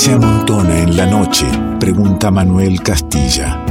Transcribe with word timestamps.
se 0.00 0.14
amontona 0.14 0.78
en 0.78 0.96
la 0.96 1.04
noche? 1.04 1.44
Pregunta 1.78 2.30
Manuel 2.30 2.82
Castilla. 2.82 3.62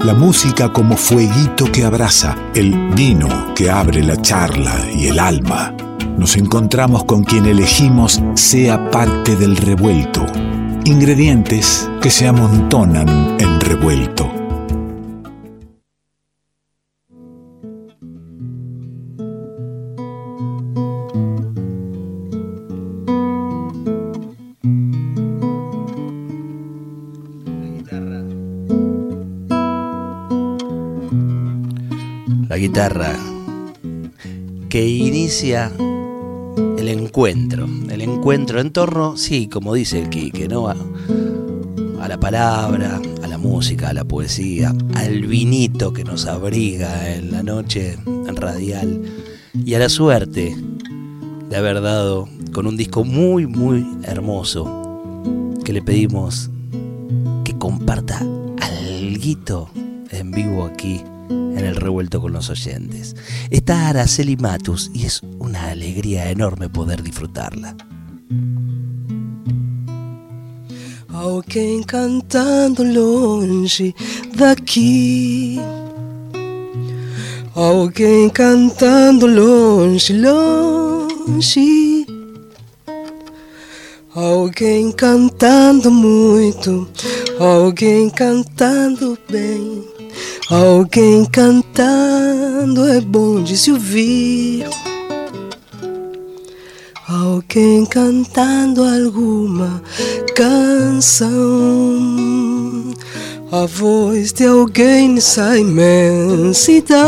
La 0.00 0.12
música 0.12 0.72
como 0.72 0.96
fueguito 0.96 1.70
que 1.70 1.84
abraza, 1.84 2.34
el 2.52 2.90
vino 2.96 3.54
que 3.54 3.70
abre 3.70 4.02
la 4.02 4.20
charla 4.20 4.74
y 4.92 5.06
el 5.06 5.20
alma. 5.20 5.72
Nos 6.16 6.36
encontramos 6.36 7.04
con 7.04 7.22
quien 7.22 7.46
elegimos 7.46 8.20
sea 8.34 8.90
parte 8.90 9.36
del 9.36 9.56
revuelto. 9.56 10.26
Ingredientes 10.84 11.88
que 12.02 12.10
se 12.10 12.26
amontonan 12.26 13.36
en 13.38 13.60
revuelto. 13.60 14.37
Que 34.68 34.86
inicia 34.86 35.72
el 36.78 36.86
encuentro. 36.86 37.66
El 37.90 38.02
encuentro 38.02 38.60
en 38.60 38.70
torno, 38.70 39.16
sí, 39.16 39.48
como 39.48 39.74
dice 39.74 40.00
el 40.00 40.08
Quique, 40.10 40.46
¿no? 40.46 40.68
A, 40.68 40.76
a, 42.00 42.06
la 42.06 42.20
palabra, 42.20 43.00
a 43.20 43.26
la 43.26 43.36
música, 43.36 43.88
a 43.88 43.92
la 43.94 44.04
poesía, 44.04 44.72
al 44.94 45.26
vinito 45.26 45.92
que 45.92 46.04
nos 46.04 46.26
abriga 46.26 47.12
en 47.12 47.32
la 47.32 47.42
noche 47.42 47.98
radial 48.32 49.02
y 49.54 49.74
a 49.74 49.80
la 49.80 49.88
suerte 49.88 50.56
de 51.50 51.56
haber 51.56 51.80
dado 51.80 52.28
con 52.52 52.68
un 52.68 52.76
disco 52.76 53.02
muy, 53.02 53.48
muy 53.48 53.84
hermoso 54.04 55.52
que 55.64 55.72
le 55.72 55.82
pedimos 55.82 56.48
que 57.44 57.58
comparta 57.58 58.18
algo 58.60 59.68
en 60.12 60.30
vivo 60.30 60.64
aquí 60.64 61.02
en 61.28 61.58
el 61.58 61.76
revuelto 61.76 62.20
con 62.20 62.32
los 62.32 62.50
oyentes. 62.50 63.16
Está 63.50 63.88
Araceli 63.88 64.36
Matus 64.36 64.90
y 64.94 65.06
es 65.06 65.22
una 65.38 65.70
alegría 65.70 66.30
enorme 66.30 66.68
poder 66.68 67.02
disfrutarla. 67.02 67.76
Alguém 71.18 71.82
cantando 71.82 72.84
longe 72.84 73.92
daqui. 74.36 75.58
Alguém 77.56 78.30
cantando 78.30 79.26
longe, 79.26 80.12
longe. 80.12 82.06
Alguém 84.14 84.92
cantando 84.92 85.90
muito, 85.90 86.88
alguém 87.40 88.08
cantando 88.10 89.18
bem. 89.28 89.97
Alguém 90.50 91.26
cantando 91.26 92.86
é 92.86 93.02
bom 93.02 93.42
de 93.42 93.54
se 93.54 93.70
ouvir. 93.70 94.66
Alguém 97.06 97.84
cantando 97.84 98.82
alguma 98.82 99.82
canção. 100.34 101.18
A 103.52 103.66
voz 103.66 104.32
de 104.32 104.46
alguém 104.46 105.10
nessa 105.10 105.58
imensidão. 105.58 106.98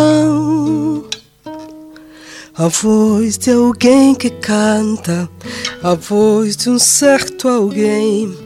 A 2.55 2.69
voz 2.69 3.39
de 3.39 3.53
alguém 3.53 4.15
que 4.15 4.29
canta, 4.29 5.27
a 5.83 5.95
voz 5.95 6.59
de 6.59 6.69
um 6.69 6.79
certo 6.79 7.49
alguém 7.49 8.37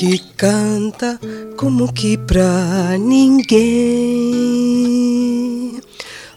que 0.00 0.18
canta 0.34 1.20
como 1.58 1.92
que 1.92 2.16
pra 2.16 2.96
ninguém. 2.98 3.58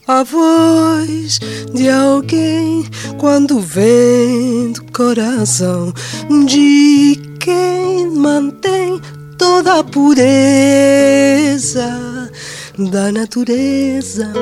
A 0.06 0.22
voz 0.22 1.40
de 1.74 1.88
alguém 1.88 2.86
quando 3.18 3.62
vem 3.62 4.74
do 4.74 4.84
coração 4.92 5.94
de 6.46 7.18
quem 7.40 8.10
mantém 8.10 9.00
toda 9.38 9.80
a 9.80 9.84
pureza 9.86 10.28
da 12.78 13.14
natureza. 13.14 14.34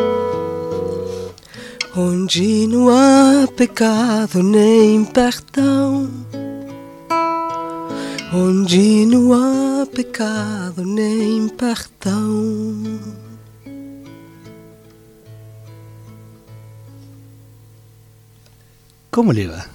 Onde 1.95 2.65
não 2.65 2.89
há 2.89 3.47
pecado 3.55 4.41
nem 4.41 5.05
perdão 5.05 6.09
onde 8.33 9.05
não 9.05 9.33
há 9.33 9.85
pecado 9.85 10.85
nem 10.85 11.49
perdão. 11.49 12.99
¿Cómo 19.09 19.33
le 19.33 19.47
va? 19.47 19.65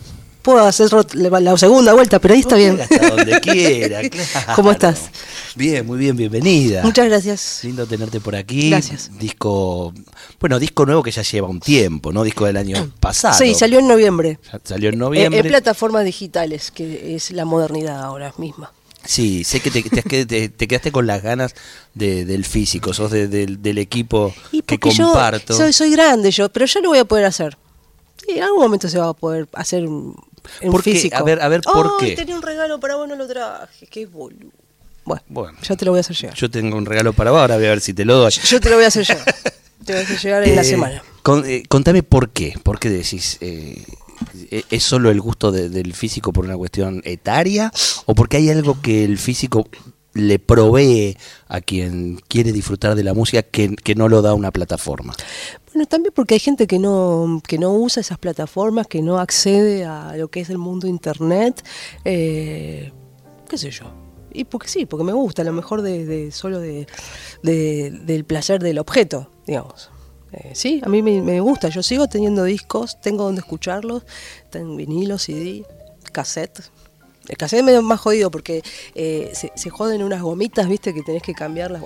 Puedo 0.40 0.64
hacer 0.64 0.88
la 1.14 1.56
segunda 1.58 1.92
vuelta, 1.92 2.18
pero 2.18 2.34
ahí 2.34 2.40
está 2.40 2.56
bien. 2.56 2.80
Hasta 2.80 3.10
donde 3.10 3.40
quiera, 3.40 4.00
claro. 4.08 4.52
¿Cómo 4.54 4.70
estás? 4.70 5.10
Bien, 5.56 5.86
muy 5.86 5.96
bien, 5.96 6.14
bienvenida. 6.14 6.82
Muchas 6.82 7.06
gracias. 7.06 7.60
Lindo 7.64 7.86
tenerte 7.86 8.20
por 8.20 8.36
aquí. 8.36 8.68
Gracias. 8.68 9.10
Disco, 9.18 9.92
bueno, 10.38 10.58
disco 10.58 10.84
nuevo 10.84 11.02
que 11.02 11.10
ya 11.10 11.22
lleva 11.22 11.48
un 11.48 11.60
tiempo, 11.60 12.12
¿no? 12.12 12.24
Disco 12.24 12.44
del 12.44 12.58
año 12.58 12.92
pasado. 13.00 13.38
Sí, 13.38 13.54
salió 13.54 13.78
en 13.78 13.88
noviembre. 13.88 14.38
Salió 14.64 14.90
en 14.90 14.98
noviembre. 14.98 15.40
En, 15.40 15.46
plataformas 15.46 16.04
digitales, 16.04 16.70
que 16.70 17.16
es 17.16 17.30
la 17.30 17.46
modernidad 17.46 18.02
ahora 18.02 18.34
misma. 18.36 18.70
Sí, 19.06 19.44
sé 19.44 19.60
que 19.60 19.70
te, 19.70 20.50
te, 20.50 20.68
quedaste 20.68 20.92
con 20.92 21.06
las 21.06 21.22
ganas 21.22 21.54
del 21.94 22.44
físico, 22.44 22.92
sos 22.92 23.10
del 23.12 23.78
equipo 23.78 24.34
que 24.66 24.78
comparto. 24.78 25.54
soy, 25.54 25.72
soy 25.72 25.90
grande 25.90 26.30
yo, 26.32 26.50
pero 26.50 26.66
yo 26.66 26.80
lo 26.80 26.90
voy 26.90 26.98
a 26.98 27.04
poder 27.06 27.24
hacer. 27.24 27.56
Sí, 28.16 28.32
en 28.36 28.42
algún 28.42 28.60
momento 28.60 28.88
se 28.88 28.98
va 28.98 29.08
a 29.08 29.14
poder 29.14 29.48
hacer 29.54 29.86
un, 29.86 30.16
físico. 30.82 31.16
A 31.16 31.22
ver, 31.22 31.40
a 31.40 31.48
ver, 31.48 31.62
¿por 31.62 31.86
oh, 31.86 31.96
qué? 31.98 32.16
tenía 32.16 32.34
un 32.34 32.42
regalo 32.42 32.78
para 32.80 32.96
vos, 32.96 33.08
no 33.08 33.14
lo 33.14 33.26
traje. 33.26 33.86
Qué 33.86 34.06
boludo. 34.06 34.65
Bueno, 35.06 35.22
bueno, 35.28 35.58
ya 35.62 35.76
te 35.76 35.84
lo 35.84 35.92
voy 35.92 35.98
a 35.98 36.00
hacer 36.00 36.16
llegar. 36.16 36.36
Yo 36.36 36.50
tengo 36.50 36.76
un 36.76 36.84
regalo 36.84 37.12
para 37.12 37.30
vos, 37.30 37.40
ahora 37.40 37.56
voy 37.56 37.66
a 37.66 37.70
ver 37.70 37.80
si 37.80 37.94
te 37.94 38.04
lo 38.04 38.16
doy. 38.16 38.32
Yo 38.32 38.60
te 38.60 38.68
lo 38.68 38.76
voy 38.76 38.84
a 38.84 38.88
hacer 38.88 39.06
llegar. 39.06 39.24
te 39.84 39.92
voy 39.92 40.02
a 40.02 40.04
hacer 40.04 40.18
llegar 40.18 40.42
en 40.44 40.56
la 40.56 40.62
eh, 40.62 40.64
semana. 40.64 41.02
Eh, 41.46 41.62
contame 41.68 42.02
por 42.02 42.30
qué. 42.30 42.54
¿Por 42.62 42.78
qué 42.78 42.90
decís... 42.90 43.38
Eh, 43.40 43.82
¿Es 44.70 44.82
solo 44.82 45.10
el 45.10 45.20
gusto 45.20 45.52
del 45.52 45.92
físico 45.92 46.32
por 46.32 46.46
una 46.46 46.56
cuestión 46.56 47.02
etaria 47.04 47.70
o 48.06 48.14
porque 48.14 48.38
hay 48.38 48.48
algo 48.48 48.80
que 48.80 49.04
el 49.04 49.18
físico 49.18 49.68
le 50.16 50.38
provee 50.38 51.16
a 51.48 51.60
quien 51.60 52.18
quiere 52.28 52.52
disfrutar 52.52 52.94
de 52.94 53.04
la 53.04 53.12
música 53.12 53.42
que, 53.42 53.94
no 53.94 54.08
lo 54.08 54.22
da 54.22 54.32
una 54.32 54.50
plataforma? 54.50 55.14
Bueno, 55.72 55.86
también 55.86 56.12
porque 56.14 56.34
hay 56.34 56.40
gente 56.40 56.66
que 56.66 56.78
no, 56.78 57.42
que 57.46 57.58
no 57.58 57.72
usa 57.72 58.00
esas 58.00 58.18
plataformas, 58.18 58.86
que 58.86 59.02
no 59.02 59.18
accede 59.18 59.84
a 59.84 60.16
lo 60.16 60.28
que 60.28 60.40
es 60.40 60.48
el 60.48 60.58
mundo 60.58 60.86
internet, 60.86 61.62
eh, 62.04 62.92
qué 63.48 63.58
sé 63.58 63.70
yo. 63.70 64.05
Y 64.36 64.44
porque 64.44 64.68
sí, 64.68 64.86
porque 64.86 65.04
me 65.04 65.12
gusta, 65.12 65.42
a 65.42 65.44
lo 65.44 65.52
mejor 65.52 65.82
de, 65.82 66.30
solo 66.30 66.60
de, 66.60 66.86
del 67.42 68.24
placer 68.24 68.62
del 68.62 68.78
objeto, 68.78 69.30
digamos. 69.46 69.90
Eh, 70.32 70.52
sí, 70.54 70.82
a 70.84 70.88
mí 70.88 71.02
me, 71.02 71.40
gusta, 71.40 71.68
yo 71.68 71.82
sigo 71.82 72.08
teniendo 72.08 72.44
discos, 72.44 73.00
tengo 73.00 73.24
donde 73.24 73.40
escucharlos, 73.40 74.02
tengo 74.50 74.76
vinilo, 74.76 75.18
CD, 75.18 75.64
cassette. 76.12 76.60
El 77.28 77.36
cassette 77.36 77.60
es 77.60 77.64
medio 77.64 77.82
más 77.82 78.00
jodido 78.00 78.30
porque 78.30 78.62
eh, 78.94 79.30
se, 79.32 79.50
se, 79.54 79.70
joden 79.70 80.02
unas 80.02 80.22
gomitas, 80.22 80.68
viste, 80.68 80.92
que 80.92 81.02
tenés 81.02 81.22
que 81.22 81.32
cambiarlas. 81.32 81.82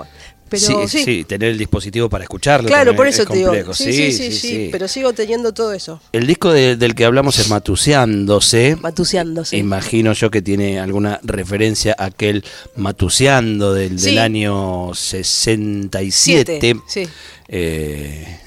Pero, 0.51 0.89
sí, 0.89 1.05
sí, 1.05 1.25
tener 1.25 1.51
el 1.51 1.59
dispositivo 1.59 2.09
para 2.09 2.25
escucharlo. 2.25 2.67
Claro, 2.67 2.97
por 2.97 3.07
eso 3.07 3.25
te 3.25 3.37
digo. 3.37 3.73
Sí 3.73 4.13
sí, 4.13 4.33
sí 4.33 4.69
pero 4.73 4.89
sigo 4.89 5.13
teniendo 5.13 5.53
todo 5.53 5.73
eso. 5.73 6.01
El 6.13 6.27
disco 6.27 6.53
del 6.53 6.95
que 6.95 7.05
hablamos 7.05 7.39
es 7.39 7.49
Matuseándose. 7.49 8.77
Matuseándose. 8.81 9.57
Imagino 9.57 10.13
yo 10.13 10.31
que 10.31 10.43
tiene 10.43 10.81
alguna 10.81 11.21
referencia 11.23 11.95
a 11.97 12.07
aquel 12.07 12.45
Matuseando 12.77 13.73
del, 13.75 14.01
del 14.01 14.19
año 14.19 14.91
67. 14.93 16.77
sí. 16.87 17.09
Eh, 17.53 18.39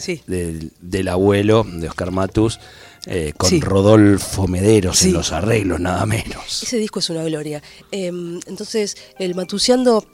del, 0.81 1.07
abuelo 1.07 1.65
de 1.67 1.87
Oscar 1.89 2.11
Matus. 2.11 2.59
Eh, 3.05 3.33
con 3.35 3.59
Rodolfo 3.59 4.47
Mederos 4.47 5.03
en 5.03 5.11
los 5.11 5.33
arreglos, 5.33 5.77
nada 5.77 6.05
menos. 6.05 6.63
Ese 6.63 6.77
disco 6.77 6.99
es 6.99 7.09
una 7.09 7.21
gloria. 7.23 7.61
Em, 7.91 8.39
entonces, 8.47 8.95
el 9.19 9.35
Matuseando 9.35 10.07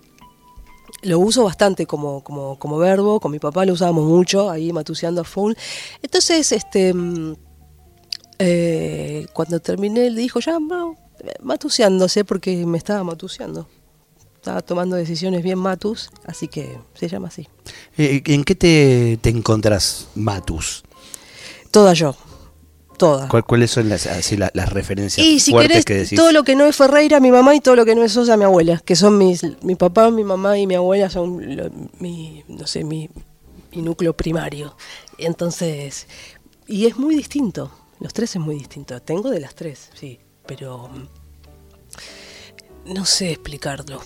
lo 1.01 1.19
uso 1.19 1.43
bastante 1.43 1.85
como, 1.85 2.23
como, 2.23 2.57
como 2.59 2.77
verbo, 2.77 3.19
con 3.19 3.31
mi 3.31 3.39
papá 3.39 3.65
lo 3.65 3.73
usábamos 3.73 4.05
mucho, 4.05 4.49
ahí 4.49 4.73
matuseando 4.73 5.21
a 5.21 5.23
full. 5.23 5.53
Entonces, 6.01 6.51
este 6.51 6.93
mm, 6.93 7.35
eh, 8.39 9.27
cuando 9.33 9.59
terminé, 9.59 10.07
él 10.07 10.15
dijo, 10.15 10.39
ya, 10.39 10.59
no, 10.59 10.95
matuseándose, 11.41 12.23
porque 12.23 12.65
me 12.65 12.77
estaba 12.77 13.03
matuseando. 13.03 13.67
Estaba 14.35 14.61
tomando 14.61 14.95
decisiones 14.95 15.43
bien 15.43 15.59
matus, 15.59 16.09
así 16.25 16.47
que 16.47 16.77
se 16.93 17.09
llama 17.09 17.27
así. 17.27 17.49
Eh, 17.97 18.21
¿En 18.25 18.45
qué 18.45 18.55
te, 18.55 19.19
te 19.21 19.29
encontrás 19.29 20.07
matus? 20.15 20.83
Toda 21.71 21.93
yo. 21.93 22.15
Toda. 22.99 23.27
¿Cuál- 23.27 23.43
¿Cuáles 23.45 23.71
son 23.71 23.89
las, 23.89 24.05
así, 24.05 24.37
la- 24.37 24.51
las 24.53 24.69
referencias 24.71 25.25
Y 25.25 25.39
si 25.39 25.49
fuertes 25.49 25.71
querés, 25.71 25.85
que 25.85 25.93
decís? 25.95 26.15
todo 26.19 26.31
lo 26.31 26.43
que 26.43 26.55
no 26.55 26.65
es 26.67 26.75
Ferreira, 26.75 27.19
mi 27.19 27.31
mamá, 27.31 27.55
y 27.55 27.61
todo 27.61 27.75
lo 27.75 27.85
que 27.85 27.95
no 27.95 28.03
es 28.03 28.11
Sosa, 28.11 28.37
mi 28.37 28.43
abuela, 28.43 28.77
que 28.85 28.95
son 28.95 29.17
mis, 29.17 29.41
mi 29.63 29.73
papá, 29.73 30.11
mi 30.11 30.23
mamá 30.23 30.59
y 30.59 30.67
mi 30.67 30.75
abuela 30.75 31.09
son 31.09 31.55
lo- 31.57 31.71
mi, 31.99 32.43
no 32.47 32.67
sé, 32.67 32.83
mi, 32.83 33.09
mi 33.73 33.81
núcleo 33.81 34.15
primario. 34.15 34.75
Entonces, 35.17 36.05
y 36.67 36.85
es 36.85 36.95
muy 36.97 37.15
distinto, 37.15 37.71
los 37.99 38.13
tres 38.13 38.35
es 38.35 38.41
muy 38.41 38.55
distinto. 38.55 39.01
Tengo 39.01 39.31
de 39.31 39.39
las 39.39 39.55
tres, 39.55 39.89
sí, 39.95 40.19
pero 40.45 40.87
mm, 40.89 41.07
no 42.93 43.05
sé 43.05 43.31
explicarlo. 43.31 44.01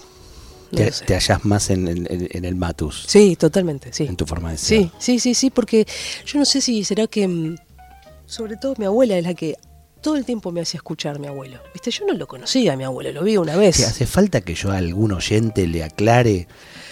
No 0.72 0.78
te, 0.78 0.92
te 0.92 1.14
hallás 1.14 1.46
más 1.46 1.70
en, 1.70 1.88
en- 1.88 2.08
en 2.10 2.46
el 2.46 2.56
Matus, 2.56 3.06
Sí, 3.08 3.36
totalmente, 3.36 3.94
sí. 3.94 4.06
en 4.06 4.16
tu 4.16 4.26
forma 4.26 4.52
de 4.52 4.58
ser. 4.58 4.80
Sí, 4.80 4.92
sí, 4.98 5.20
sí, 5.20 5.34
sí, 5.36 5.50
porque 5.52 5.86
yo 6.26 6.40
no 6.40 6.46
sé 6.46 6.62
si 6.62 6.84
será 6.84 7.06
que, 7.08 7.28
mm, 7.28 7.56
sobre 8.34 8.58
todo 8.58 8.74
mi 8.78 8.86
abuela 8.86 9.16
es 9.16 9.24
la 9.24 9.36
que 9.36 9.58
todo 10.02 10.18
el 10.18 10.26
tiempo 10.26 10.52
me 10.52 10.60
hacía 10.60 10.80
escuchar 10.80 11.20
mi 11.20 11.28
abuelo. 11.28 11.60
Viste, 11.72 11.92
yo 11.92 12.06
no 12.08 12.14
lo 12.14 12.28
conocía 12.28 12.74
a 12.74 12.76
mi 12.76 12.84
abuelo, 12.84 13.12
lo 13.12 13.24
vi 13.24 13.38
una 13.38 13.56
vez. 13.56 13.88
Hace 13.88 14.08
falta 14.08 14.42
que 14.42 14.56
yo 14.56 14.72
a 14.72 14.78
algún 14.78 15.14
oyente 15.14 15.68
le 15.68 15.84
aclare 15.84 16.48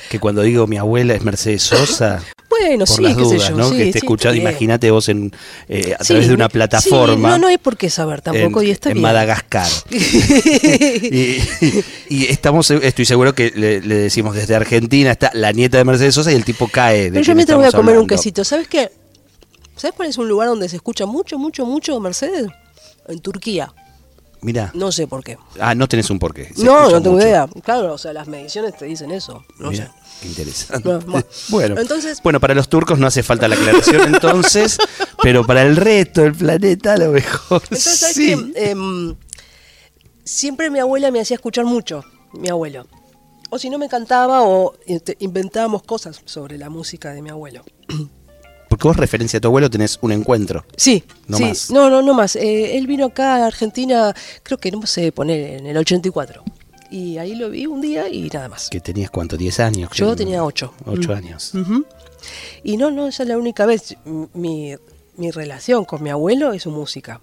que 0.09 0.19
cuando 0.19 0.43
digo 0.43 0.67
mi 0.67 0.77
abuela 0.77 1.15
es 1.15 1.23
Mercedes 1.23 1.63
Sosa, 1.63 2.21
bueno, 2.49 2.85
por 2.85 2.95
sí, 2.95 3.01
las 3.01 3.15
qué 3.15 3.25
sé 3.25 3.35
dudas, 3.35 3.49
yo, 3.49 3.55
¿no? 3.55 3.69
sí, 3.69 3.75
que 3.75 3.87
esté 3.87 3.99
sí, 3.99 4.05
escuchando, 4.05 4.39
imagínate 4.39 4.91
vos 4.91 5.09
en, 5.09 5.31
eh, 5.67 5.95
a 5.99 6.03
través 6.03 6.27
de 6.27 6.33
una 6.35 6.47
plataforma. 6.47 7.29
no, 7.31 7.37
no 7.39 7.47
hay 7.47 7.57
por 7.57 7.75
qué 7.75 7.89
saber 7.89 8.21
tampoco, 8.21 8.61
en, 8.61 8.67
y 8.67 8.71
está 8.71 8.89
en 8.89 8.95
bien. 8.95 9.01
Madagascar. 9.03 9.69
y, 9.89 11.39
y 12.09 12.25
estamos, 12.25 12.69
estoy 12.69 13.05
seguro 13.05 13.33
que 13.33 13.51
le, 13.55 13.81
le 13.81 13.95
decimos 13.95 14.35
desde 14.35 14.53
Argentina 14.53 15.11
está 15.11 15.31
la 15.33 15.51
nieta 15.51 15.79
de 15.79 15.85
Mercedes 15.85 16.13
Sosa 16.13 16.31
y 16.31 16.35
el 16.35 16.45
tipo 16.45 16.67
cae. 16.67 17.05
De 17.05 17.11
Pero 17.11 17.23
yo 17.23 17.33
mientras 17.35 17.57
voy 17.57 17.67
a 17.67 17.71
comer 17.71 17.97
un 17.97 18.05
quesito. 18.05 18.43
¿Sabes 18.43 18.67
qué? 18.67 19.00
¿Sabes 19.75 19.95
cuál 19.95 20.09
es 20.09 20.17
un 20.17 20.27
lugar 20.27 20.47
donde 20.49 20.69
se 20.69 20.75
escucha 20.75 21.05
mucho, 21.05 21.37
mucho, 21.39 21.65
mucho 21.65 21.99
Mercedes? 21.99 22.47
En 23.07 23.19
Turquía. 23.19 23.73
Mira. 24.41 24.71
No 24.73 24.91
sé 24.91 25.05
por 25.07 25.23
qué. 25.23 25.37
Ah, 25.59 25.75
no 25.75 25.87
tenés 25.87 26.09
un 26.09 26.17
porqué. 26.17 26.51
Se 26.55 26.63
no, 26.63 26.89
no 26.89 27.01
tengo 27.01 27.15
mucho. 27.15 27.27
idea. 27.27 27.47
Claro, 27.63 27.93
o 27.93 27.97
sea, 27.97 28.11
las 28.11 28.27
mediciones 28.27 28.75
te 28.75 28.85
dicen 28.85 29.11
eso. 29.11 29.45
No 29.59 29.69
Mira, 29.69 29.85
sé. 29.87 29.91
qué 30.21 30.27
interesante. 30.29 30.89
No, 30.89 30.99
bueno. 30.99 31.25
bueno, 31.49 31.79
Entonces- 31.79 32.19
bueno, 32.23 32.39
para 32.39 32.55
los 32.55 32.67
turcos 32.67 32.97
no 32.97 33.05
hace 33.07 33.21
falta 33.23 33.47
la 33.47 33.55
aclaración 33.55 34.13
entonces, 34.13 34.77
pero 35.21 35.45
para 35.45 35.61
el 35.63 35.75
resto 35.75 36.21
del 36.21 36.33
planeta 36.33 36.93
a 36.93 36.97
lo 36.97 37.11
mejor 37.11 37.61
Entonces, 37.63 37.99
¿sabes 37.99 38.15
sí. 38.15 38.51
qué? 38.53 38.71
Em, 38.71 39.15
siempre 40.23 40.69
mi 40.71 40.79
abuela 40.79 41.11
me 41.11 41.19
hacía 41.21 41.35
escuchar 41.35 41.65
mucho, 41.65 42.03
mi 42.33 42.49
abuelo. 42.49 42.87
O 43.51 43.59
si 43.59 43.69
no 43.69 43.77
me 43.77 43.89
cantaba 43.89 44.41
o 44.43 44.73
este, 44.87 45.17
inventábamos 45.19 45.83
cosas 45.83 46.21
sobre 46.25 46.57
la 46.57 46.69
música 46.69 47.11
de 47.13 47.21
mi 47.21 47.29
abuelo. 47.29 47.63
Porque 48.71 48.87
vos 48.87 48.95
referencia 48.95 49.37
a 49.37 49.41
tu 49.41 49.49
abuelo 49.49 49.69
tenés 49.69 49.99
un 50.01 50.13
encuentro. 50.13 50.63
Sí, 50.77 51.03
No 51.27 51.35
sí. 51.35 51.43
más. 51.43 51.69
No, 51.71 51.89
no, 51.89 52.01
no 52.01 52.13
más. 52.13 52.37
Eh, 52.37 52.77
él 52.77 52.87
vino 52.87 53.07
acá 53.07 53.35
a 53.43 53.47
Argentina, 53.47 54.15
creo 54.43 54.57
que 54.57 54.71
no 54.71 54.85
sé 54.87 55.11
poner, 55.11 55.59
en 55.59 55.65
el 55.67 55.75
84. 55.75 56.41
Y 56.89 57.17
ahí 57.17 57.35
lo 57.35 57.49
vi 57.49 57.65
un 57.65 57.81
día 57.81 58.07
y 58.07 58.29
nada 58.29 58.47
más. 58.47 58.69
Que 58.69 58.79
tenías 58.79 59.11
cuánto, 59.11 59.35
10 59.35 59.59
años. 59.59 59.89
Yo 59.93 60.05
creo. 60.05 60.15
tenía 60.15 60.43
ocho. 60.45 60.73
Ocho 60.85 61.09
Mm. 61.09 61.15
años. 61.17 61.51
Y 62.63 62.77
no, 62.77 62.91
no, 62.91 63.07
esa 63.09 63.23
es 63.23 63.29
la 63.29 63.37
única 63.37 63.65
vez. 63.65 63.95
Mi, 64.33 64.73
mi 65.17 65.31
relación 65.31 65.83
con 65.83 66.01
mi 66.01 66.09
abuelo 66.09 66.53
es 66.53 66.63
su 66.63 66.71
música. 66.71 67.19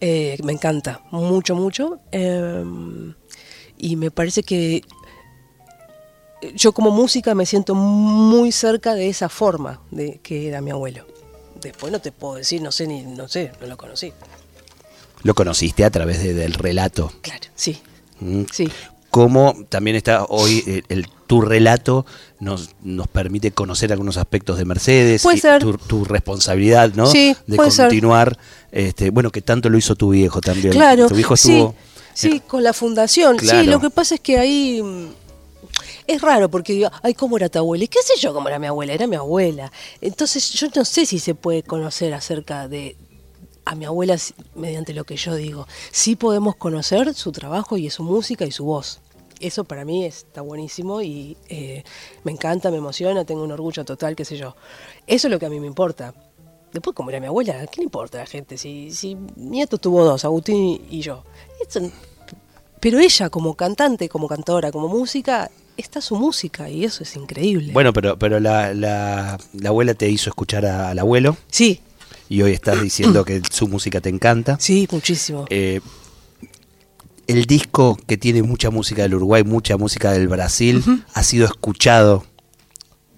Eh, 0.00 0.38
me 0.44 0.52
encanta, 0.52 1.02
mucho, 1.10 1.56
mucho. 1.56 1.98
eh, 2.12 2.64
y 3.80 3.94
me 3.96 4.10
parece 4.10 4.42
que 4.42 4.82
yo 6.54 6.72
como 6.72 6.90
música 6.90 7.34
me 7.34 7.46
siento 7.46 7.74
muy 7.74 8.52
cerca 8.52 8.94
de 8.94 9.08
esa 9.08 9.28
forma 9.28 9.80
de 9.90 10.20
que 10.22 10.48
era 10.48 10.60
mi 10.60 10.70
abuelo. 10.70 11.04
Después 11.60 11.90
no 11.92 12.00
te 12.00 12.12
puedo 12.12 12.34
decir, 12.36 12.62
no 12.62 12.70
sé, 12.70 12.86
ni 12.86 13.02
no 13.02 13.26
sé, 13.28 13.50
no 13.60 13.66
lo 13.66 13.76
conocí. 13.76 14.12
Lo 15.24 15.34
conociste 15.34 15.84
a 15.84 15.90
través 15.90 16.22
de- 16.22 16.34
del 16.34 16.54
relato. 16.54 17.12
Claro, 17.22 17.46
sí, 17.54 17.80
Mm. 18.20 18.42
sí. 18.52 18.68
Como 19.10 19.54
también 19.68 19.96
está 19.96 20.24
hoy 20.24 20.62
eh, 20.66 20.82
el, 20.90 21.08
tu 21.26 21.40
relato 21.40 22.04
nos, 22.40 22.70
nos 22.82 23.08
permite 23.08 23.50
conocer 23.52 23.90
algunos 23.90 24.18
aspectos 24.18 24.58
de 24.58 24.64
Mercedes 24.66 25.22
Puede 25.22 25.38
y 25.38 25.40
ser. 25.40 25.60
Tu, 25.62 25.72
tu 25.78 26.04
responsabilidad, 26.04 26.92
¿no? 26.94 27.06
Sí, 27.06 27.34
de 27.46 27.56
puede 27.56 27.70
ser. 27.70 27.86
continuar, 27.86 28.38
este, 28.70 29.10
bueno, 29.10 29.30
que 29.32 29.40
tanto 29.40 29.70
lo 29.70 29.78
hizo 29.78 29.96
tu 29.96 30.10
viejo 30.10 30.40
también. 30.42 30.72
Claro, 30.72 31.08
Tu 31.08 31.16
hijo 31.18 31.36
sí, 31.36 31.52
estuvo 31.54 31.74
sí, 32.12 32.40
con 32.46 32.62
la 32.62 32.72
fundación. 32.74 33.38
Claro. 33.38 33.60
Sí, 33.60 33.66
lo 33.66 33.80
que 33.80 33.90
pasa 33.90 34.14
es 34.16 34.20
que 34.20 34.38
ahí 34.38 34.82
mm, 34.82 35.06
es 36.08 36.22
raro 36.22 36.50
porque 36.50 36.72
digo, 36.72 36.90
ay, 37.02 37.12
¿cómo 37.12 37.36
era 37.36 37.50
tu 37.50 37.58
abuela? 37.58 37.84
¿Y 37.84 37.88
qué 37.88 38.00
sé 38.02 38.14
yo 38.18 38.32
cómo 38.32 38.48
era 38.48 38.58
mi 38.58 38.66
abuela? 38.66 38.94
Era 38.94 39.06
mi 39.06 39.16
abuela. 39.16 39.70
Entonces 40.00 40.50
yo 40.54 40.68
no 40.74 40.84
sé 40.84 41.04
si 41.04 41.18
se 41.18 41.34
puede 41.34 41.62
conocer 41.62 42.14
acerca 42.14 42.66
de 42.66 42.96
a 43.66 43.74
mi 43.74 43.84
abuela 43.84 44.16
mediante 44.54 44.94
lo 44.94 45.04
que 45.04 45.16
yo 45.16 45.34
digo. 45.34 45.68
Sí 45.92 46.16
podemos 46.16 46.56
conocer 46.56 47.12
su 47.12 47.30
trabajo 47.30 47.76
y 47.76 47.90
su 47.90 48.02
música 48.02 48.46
y 48.46 48.50
su 48.50 48.64
voz. 48.64 49.00
Eso 49.38 49.64
para 49.64 49.84
mí 49.84 50.06
está 50.06 50.40
buenísimo 50.40 51.02
y 51.02 51.36
eh, 51.50 51.84
me 52.24 52.32
encanta, 52.32 52.70
me 52.70 52.78
emociona, 52.78 53.26
tengo 53.26 53.44
un 53.44 53.52
orgullo 53.52 53.84
total, 53.84 54.16
qué 54.16 54.24
sé 54.24 54.38
yo. 54.38 54.56
Eso 55.06 55.28
es 55.28 55.30
lo 55.30 55.38
que 55.38 55.44
a 55.44 55.50
mí 55.50 55.60
me 55.60 55.66
importa. 55.66 56.14
Después, 56.72 56.96
como 56.96 57.10
era 57.10 57.20
mi 57.20 57.26
abuela, 57.26 57.66
¿qué 57.66 57.82
le 57.82 57.84
importa 57.84 58.16
a 58.16 58.22
la 58.22 58.26
gente? 58.26 58.56
Si, 58.56 58.90
si 58.92 59.14
nieto 59.36 59.76
tuvo 59.76 60.04
dos, 60.04 60.24
Agustín 60.24 60.86
y 60.90 61.00
yo. 61.02 61.24
Pero 62.80 62.98
ella, 62.98 63.28
como 63.28 63.54
cantante, 63.54 64.08
como 64.08 64.26
cantora, 64.26 64.72
como 64.72 64.88
música, 64.88 65.50
está 65.82 66.00
su 66.00 66.16
música 66.16 66.68
y 66.68 66.84
eso 66.84 67.02
es 67.02 67.14
increíble. 67.16 67.72
Bueno, 67.72 67.92
pero, 67.92 68.18
pero 68.18 68.40
la, 68.40 68.74
la, 68.74 69.38
la 69.52 69.68
abuela 69.68 69.94
te 69.94 70.08
hizo 70.08 70.30
escuchar 70.30 70.66
a- 70.66 70.90
al 70.90 70.98
abuelo 70.98 71.36
Sí, 71.50 71.80
y 72.28 72.42
hoy 72.42 72.52
estás 72.52 72.80
diciendo 72.82 73.24
que 73.24 73.40
su 73.50 73.68
música 73.68 74.00
te 74.00 74.08
encanta. 74.08 74.56
sí, 74.60 74.86
muchísimo. 74.90 75.46
Eh, 75.50 75.80
el 77.26 77.44
disco 77.44 77.98
que 78.06 78.16
tiene 78.16 78.42
mucha 78.42 78.70
música 78.70 79.02
del 79.02 79.14
Uruguay, 79.14 79.44
mucha 79.44 79.76
música 79.76 80.12
del 80.12 80.28
Brasil, 80.28 80.82
ha 81.14 81.22
sido 81.22 81.46
escuchado. 81.46 82.24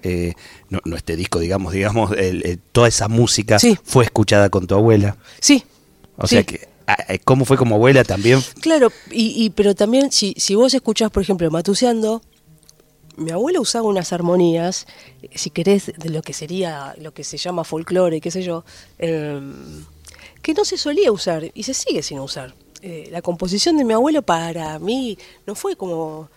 eh, 0.02 0.32
no, 0.70 0.78
no 0.86 0.96
este 0.96 1.14
disco, 1.14 1.38
digamos, 1.40 1.74
digamos, 1.74 2.12
el- 2.12 2.44
el- 2.46 2.58
toda 2.58 2.88
esa 2.88 3.06
música 3.08 3.58
Sí. 3.58 3.76
fue 3.84 4.04
escuchada 4.04 4.48
con 4.48 4.66
tu 4.66 4.74
abuela. 4.74 5.16
sí. 5.40 5.62
O 6.16 6.26
sí. 6.26 6.36
sea 6.36 6.42
que, 6.44 6.68
ah, 6.86 6.96
eh, 7.08 7.18
¿cómo 7.22 7.44
fue 7.44 7.56
como 7.58 7.74
abuela 7.76 8.02
también? 8.04 8.40
Claro, 8.62 8.90
y, 9.10 9.44
y- 9.44 9.50
pero 9.50 9.74
también 9.74 10.10
si, 10.10 10.34
si 10.38 10.54
vos 10.54 10.72
escuchás, 10.74 11.10
por 11.10 11.22
ejemplo, 11.22 11.50
Matuseando, 11.50 12.22
mi 13.16 13.30
abuelo 13.30 13.60
usaba 13.60 13.86
unas 13.86 14.12
armonías, 14.12 14.86
si 15.34 15.50
querés, 15.50 15.92
de 15.96 16.10
lo 16.10 16.22
que 16.22 16.32
sería, 16.32 16.94
lo 16.98 17.12
que 17.12 17.24
se 17.24 17.36
llama 17.36 17.64
folclore, 17.64 18.20
qué 18.20 18.30
sé 18.30 18.42
yo, 18.42 18.64
em, 18.98 19.84
que 20.42 20.54
no 20.54 20.64
se 20.64 20.76
solía 20.76 21.12
usar 21.12 21.50
y 21.54 21.62
se 21.62 21.74
sigue 21.74 22.02
sin 22.02 22.20
usar. 22.20 22.54
Eh, 22.82 23.08
la 23.10 23.20
composición 23.20 23.76
de 23.76 23.84
mi 23.84 23.92
abuelo 23.92 24.22
para 24.22 24.78
mí 24.78 25.18
no 25.46 25.54
fue 25.54 25.76
como 25.76 26.30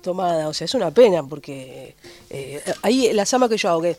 tomada, 0.00 0.48
o 0.48 0.54
sea, 0.54 0.64
es 0.64 0.74
una 0.74 0.90
pena 0.90 1.22
porque 1.22 1.94
eh, 2.30 2.62
ahí 2.82 3.12
la 3.12 3.26
sama 3.26 3.48
que 3.48 3.56
yo 3.56 3.68
hago, 3.70 3.82
que... 3.82 3.96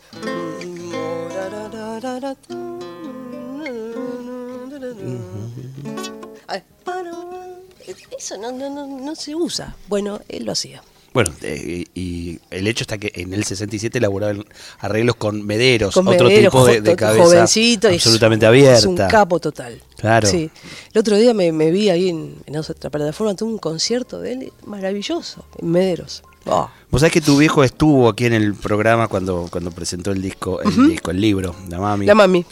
Eso 8.18 8.36
no, 8.36 8.50
no, 8.50 8.68
no, 8.68 8.86
no 8.86 9.14
se 9.14 9.34
usa. 9.34 9.76
Bueno, 9.86 10.20
él 10.28 10.44
lo 10.44 10.52
hacía. 10.52 10.82
Bueno, 11.14 11.32
eh, 11.42 11.84
y 11.94 12.38
el 12.50 12.66
hecho 12.66 12.84
está 12.84 12.98
que 12.98 13.10
en 13.14 13.32
el 13.32 13.42
67 13.44 13.98
elaboraban 13.98 14.44
arreglos 14.78 15.16
con 15.16 15.44
mederos, 15.44 15.94
Con 15.94 16.06
otro 16.06 16.28
tipo 16.28 16.66
de, 16.66 16.80
de 16.80 16.96
cabeza 16.96 17.24
jovencito 17.24 17.88
es- 17.88 17.94
absolutamente 17.96 18.44
Es 18.46 18.48
abierta. 18.48 18.88
un 18.88 18.96
capo 18.96 19.40
total. 19.40 19.80
Claro. 19.96 20.28
Sí. 20.28 20.50
El 20.92 20.98
otro 21.00 21.16
día 21.16 21.32
me, 21.34 21.50
me 21.50 21.70
vi 21.70 21.88
ahí 21.90 22.10
en, 22.10 22.36
en 22.46 22.56
otra 22.56 22.90
plataforma, 22.90 23.34
tuve 23.34 23.50
un 23.50 23.58
concierto 23.58 24.20
de 24.20 24.32
él 24.32 24.52
maravilloso, 24.66 25.44
en 25.58 25.70
Mederos. 25.70 26.22
Oh, 26.50 26.70
Vos 26.90 27.00
sabés 27.00 27.12
que 27.12 27.20
tu 27.20 27.36
viejo 27.36 27.62
estuvo 27.64 28.08
aquí 28.08 28.24
en 28.26 28.32
el 28.32 28.54
programa 28.54 29.08
cuando, 29.08 29.48
cuando 29.50 29.70
presentó 29.70 30.12
el 30.12 30.22
disco, 30.22 30.62
el 30.62 30.88
disco, 30.88 31.10
el 31.10 31.20
libro, 31.20 31.54
La 31.68 31.78
Mami. 31.78 32.06
La 32.06 32.14
mami. 32.14 32.44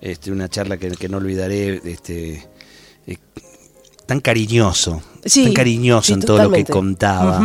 Este, 0.00 0.32
una 0.32 0.48
charla 0.48 0.76
que, 0.76 0.90
que 0.92 1.08
no 1.08 1.18
olvidaré, 1.18 1.80
este, 1.84 2.48
eh, 3.06 3.16
tan 4.06 4.20
cariñoso, 4.20 5.02
Sí, 5.24 5.44
tan 5.44 5.52
cariñoso 5.52 6.06
sí, 6.06 6.12
en 6.14 6.20
todo 6.20 6.42
lo 6.42 6.50
que 6.50 6.64
contaba. 6.64 7.40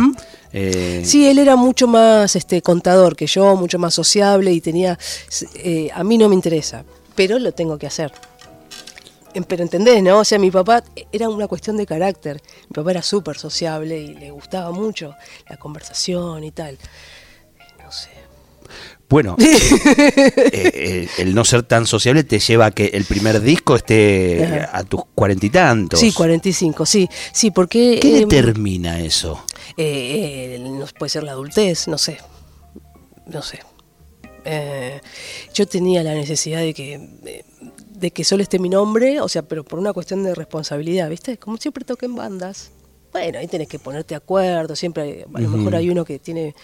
Eh, 0.52 1.02
Sí, 1.04 1.28
él 1.28 1.38
era 1.38 1.56
mucho 1.56 1.86
más 1.86 2.34
este 2.36 2.62
contador 2.62 3.16
que 3.16 3.26
yo, 3.26 3.54
mucho 3.56 3.78
más 3.78 3.94
sociable 3.94 4.52
y 4.52 4.60
tenía... 4.60 4.98
eh, 5.54 5.90
a 5.94 6.02
mí 6.04 6.18
no 6.18 6.28
me 6.28 6.34
interesa, 6.34 6.84
pero 7.14 7.38
lo 7.38 7.52
tengo 7.52 7.78
que 7.78 7.86
hacer. 7.86 8.12
Em, 9.34 9.44
Pero 9.44 9.62
entendés, 9.62 10.02
¿no? 10.02 10.18
O 10.18 10.24
sea, 10.24 10.38
mi 10.38 10.50
papá 10.50 10.82
era 11.12 11.28
una 11.28 11.46
cuestión 11.46 11.76
de 11.76 11.86
carácter. 11.86 12.40
Mi 12.68 12.74
papá 12.74 12.90
era 12.90 13.02
súper 13.02 13.38
sociable 13.38 13.96
y 13.98 14.14
le 14.14 14.30
gustaba 14.30 14.72
mucho 14.72 15.14
la 15.48 15.56
conversación 15.56 16.42
y 16.44 16.50
tal. 16.50 16.78
No 17.82 17.92
sé. 17.92 18.10
Bueno, 19.08 19.36
eh, 19.40 20.32
eh, 20.52 21.08
el 21.18 21.34
no 21.34 21.44
ser 21.44 21.64
tan 21.64 21.84
sociable 21.86 22.22
te 22.24 22.38
lleva 22.38 22.66
a 22.66 22.70
que 22.70 22.86
el 22.86 23.04
primer 23.04 23.40
disco 23.40 23.74
esté 23.74 24.44
Ajá. 24.66 24.78
a 24.78 24.84
tus 24.84 25.02
cuarenta 25.14 25.46
y 25.46 25.50
tantos. 25.50 25.98
Sí, 26.00 26.12
45, 26.12 26.86
sí. 26.86 27.08
Sí, 27.32 27.50
porque... 27.50 27.98
¿Qué 28.00 28.20
em, 28.20 28.28
determina 28.28 29.00
eso? 29.00 29.44
Eh, 29.80 30.54
eh, 30.56 30.58
no 30.58 30.86
puede 30.98 31.10
ser 31.10 31.22
la 31.24 31.32
adultez, 31.32 31.88
no 31.88 31.98
sé, 31.98 32.18
no 33.26 33.42
sé. 33.42 33.60
Eh, 34.44 35.00
yo 35.54 35.66
tenía 35.66 36.02
la 36.02 36.14
necesidad 36.14 36.60
de 36.60 36.72
que, 36.74 37.42
de 37.90 38.10
que 38.10 38.24
solo 38.24 38.42
esté 38.42 38.58
mi 38.58 38.68
nombre, 38.68 39.20
o 39.20 39.28
sea, 39.28 39.42
pero 39.42 39.64
por 39.64 39.78
una 39.78 39.92
cuestión 39.92 40.22
de 40.22 40.34
responsabilidad, 40.34 41.08
¿viste? 41.10 41.36
Como 41.38 41.56
siempre 41.58 41.84
toqué 41.84 42.06
en 42.06 42.16
bandas. 42.16 42.70
Bueno, 43.12 43.38
ahí 43.38 43.48
tenés 43.48 43.68
que 43.68 43.78
ponerte 43.78 44.14
de 44.14 44.16
acuerdo, 44.16 44.76
siempre 44.76 45.02
hay- 45.02 45.22
a 45.34 45.40
lo 45.40 45.48
mejor 45.50 45.74
hay 45.74 45.90
uno 45.90 46.04
que 46.04 46.18
tiene, 46.18 46.54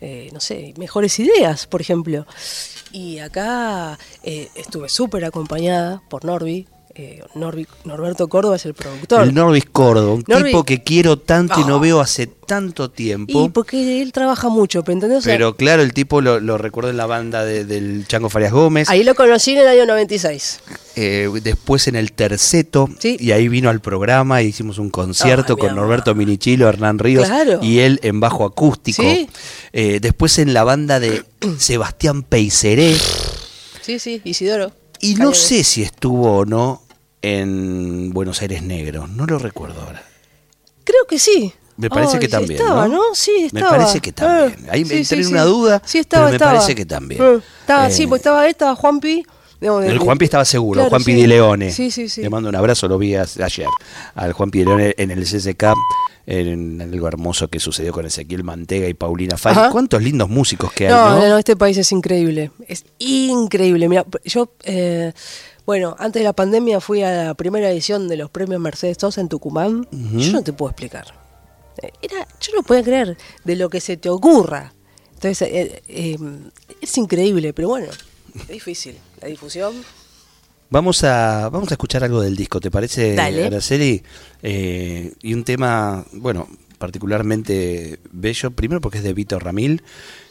eh, 0.00 0.30
no 0.32 0.40
sé, 0.40 0.72
mejores 0.78 1.18
ideas, 1.18 1.66
por 1.66 1.80
ejemplo. 1.80 2.26
Y 2.90 3.18
acá 3.18 3.98
eh, 4.22 4.48
estuve 4.54 4.88
súper 4.88 5.24
acompañada 5.24 6.02
por 6.08 6.24
Norby. 6.24 6.66
Eh, 6.94 7.22
Norby- 7.34 7.68
Norberto 7.84 8.28
Córdoba 8.28 8.56
es 8.56 8.66
el 8.66 8.74
productor. 8.74 9.22
El 9.22 9.32
Norvis 9.34 9.64
Córdoba, 9.70 10.14
un 10.14 10.24
Norby- 10.24 10.46
tipo 10.46 10.64
que 10.64 10.82
quiero 10.82 11.18
tanto 11.18 11.60
y 11.60 11.64
no 11.64 11.76
Ah. 11.76 11.80
veo 11.80 12.00
hace 12.00 12.26
tanto 12.26 12.90
tiempo. 12.90 13.44
y 13.44 13.48
porque 13.50 14.02
él 14.02 14.10
trabaja 14.12 14.48
mucho, 14.48 14.82
¿pero 14.82 14.94
¿entendés? 14.94 15.18
O 15.18 15.22
sea, 15.22 15.32
Pero 15.34 15.54
claro, 15.54 15.82
el 15.82 15.92
tipo 15.92 16.20
lo, 16.20 16.40
lo 16.40 16.58
recuerdo 16.58 16.90
en 16.90 16.96
la 16.96 17.06
banda 17.06 17.44
de- 17.44 17.64
del 17.64 18.06
Chango 18.08 18.28
Farias 18.28 18.50
Gómez. 18.52 18.88
ahí 18.90 19.04
lo 19.04 19.14
conocí 19.14 19.52
en 19.52 19.58
el 19.58 19.68
año 19.68 19.86
96. 19.86 20.58
eh, 20.96 21.28
después 21.44 21.86
en 21.86 21.94
el 21.94 22.10
Terceto. 22.12 22.88
Sí. 22.98 23.16
Y 23.20 23.30
ahí 23.30 23.46
vino 23.48 23.70
al 23.70 23.80
programa 23.80 24.42
y 24.42 24.46
hicimos 24.48 24.78
un 24.78 24.90
concierto 24.90 25.54
mi 25.54 25.60
con. 25.62 25.76
Norberto 25.76 26.14
Minichilo, 26.16 26.68
Hernán 26.68 26.98
Ríos 26.98 27.26
Claro. 27.28 27.60
y 27.62 27.78
él 27.78 28.00
en 28.02 28.18
bajo 28.18 28.44
acústico. 28.44 29.02
Sí. 29.02 29.28
Eh, 29.72 30.00
después 30.02 30.38
en 30.40 30.52
la 30.52 30.64
banda 30.64 30.98
de 30.98 31.22
Sebastián 31.58 32.24
Peiseré. 32.24 32.96
Sí, 33.80 33.98
sí, 34.00 34.20
Isidoro. 34.24 34.72
Y 35.00 35.14
no 35.14 35.34
sé 35.34 35.64
si 35.64 35.82
estuvo 35.82 36.38
o 36.38 36.44
no 36.44 36.82
en 37.22 38.10
Buenos 38.12 38.40
Aires 38.42 38.62
Negro. 38.62 39.06
No 39.06 39.26
lo 39.26 39.38
recuerdo 39.38 39.80
ahora. 39.82 40.02
Creo 40.84 41.06
que 41.08 41.18
sí. 41.18 41.52
Me 41.76 41.88
parece 41.88 42.18
que 42.18 42.28
también. 42.28 42.60
Estaba, 42.60 42.86
¿no? 42.88 42.96
¿no? 42.96 43.02
Sí, 43.14 43.48
Me 43.52 43.60
estaba. 43.60 43.76
parece 43.78 44.00
que 44.00 44.12
también. 44.12 44.64
Eh, 44.66 44.68
Ahí 44.70 44.84
sí, 44.84 44.90
me 44.92 45.00
entré 45.00 45.16
sí, 45.16 45.22
en 45.22 45.28
una 45.28 45.44
duda. 45.44 45.82
Sí, 45.84 45.98
estaba, 45.98 46.24
pero 46.26 46.30
me 46.32 46.36
estaba. 46.36 46.52
parece 46.52 46.74
que 46.74 46.84
también. 46.86 47.22
Eh, 47.22 47.40
estaba, 47.60 47.88
Eh, 47.88 47.90
sí, 47.92 48.06
pues 48.06 48.20
estaba 48.20 48.44
él, 48.44 48.50
estaba 48.50 48.76
Juanpi. 48.76 49.24
de- 49.60 49.66
El 49.88 49.98
Juanpi 49.98 50.24
estaba 50.26 50.44
seguro, 50.44 50.78
Claro, 50.80 50.90
Juanpi 50.90 51.12
sí. 51.12 51.20
Di 51.20 51.26
Leone. 51.26 51.70
Sí, 51.72 51.90
sí, 51.90 52.08
sí. 52.10 52.20
Le 52.22 52.28
mando 52.30 52.48
un 52.50 52.56
abrazo, 52.56 52.86
lo 52.88 52.98
vi 52.98 53.14
ayer. 53.16 53.66
Al 54.14 54.32
Juanpi 54.34 54.58
Di 54.58 54.64
Leone 54.66 54.94
en 54.98 55.10
el 55.10 55.24
CSK, 55.24 55.72
en 56.30 56.80
algo 56.80 57.08
hermoso 57.08 57.48
que 57.48 57.58
sucedió 57.58 57.92
con 57.92 58.06
Ezequiel 58.06 58.44
Mantega 58.44 58.86
y 58.88 58.94
Paulina 58.94 59.36
Fay. 59.36 59.52
Ajá. 59.52 59.70
¿Cuántos 59.70 60.00
lindos 60.02 60.28
músicos 60.28 60.72
que 60.72 60.86
hay, 60.86 60.92
No, 60.92 61.28
no? 61.28 61.38
este 61.38 61.56
país 61.56 61.76
es 61.76 61.90
increíble. 61.92 62.52
Es 62.68 62.84
increíble. 62.98 63.88
Mira, 63.88 64.06
yo, 64.24 64.52
eh, 64.62 65.12
bueno, 65.66 65.96
antes 65.98 66.20
de 66.20 66.24
la 66.24 66.32
pandemia 66.32 66.80
fui 66.80 67.02
a 67.02 67.24
la 67.24 67.34
primera 67.34 67.68
edición 67.70 68.06
de 68.08 68.16
los 68.16 68.30
premios 68.30 68.60
Mercedes 68.60 68.96
Sosa 69.00 69.20
en 69.20 69.28
Tucumán. 69.28 69.88
Yo 69.90 70.32
no 70.32 70.42
te 70.42 70.52
puedo 70.52 70.70
explicar. 70.70 71.06
Eh, 71.82 71.90
Era, 72.02 72.26
yo 72.40 72.52
no 72.54 72.62
podía 72.62 72.82
creer 72.84 73.16
de 73.44 73.56
lo 73.56 73.68
que 73.68 73.80
se 73.80 73.96
te 73.96 74.08
ocurra. 74.08 74.72
Entonces, 75.14 75.42
eh, 75.42 75.82
eh, 75.88 76.16
es 76.80 76.96
increíble, 76.96 77.52
pero 77.52 77.68
bueno, 77.68 77.88
es 78.34 78.48
difícil. 78.48 78.96
La 79.20 79.28
difusión. 79.28 79.74
Vamos 80.70 81.02
a, 81.02 81.48
vamos 81.48 81.70
a 81.70 81.74
escuchar 81.74 82.04
algo 82.04 82.20
del 82.20 82.36
disco, 82.36 82.60
¿te 82.60 82.70
parece, 82.70 83.14
Dale. 83.16 83.46
Araceli? 83.46 84.02
Eh, 84.40 85.12
y 85.20 85.34
un 85.34 85.42
tema, 85.42 86.04
bueno, 86.12 86.48
particularmente 86.78 87.98
bello, 88.12 88.52
primero 88.52 88.80
porque 88.80 88.98
es 88.98 89.04
de 89.04 89.12
Víctor 89.12 89.44
Ramil, 89.44 89.82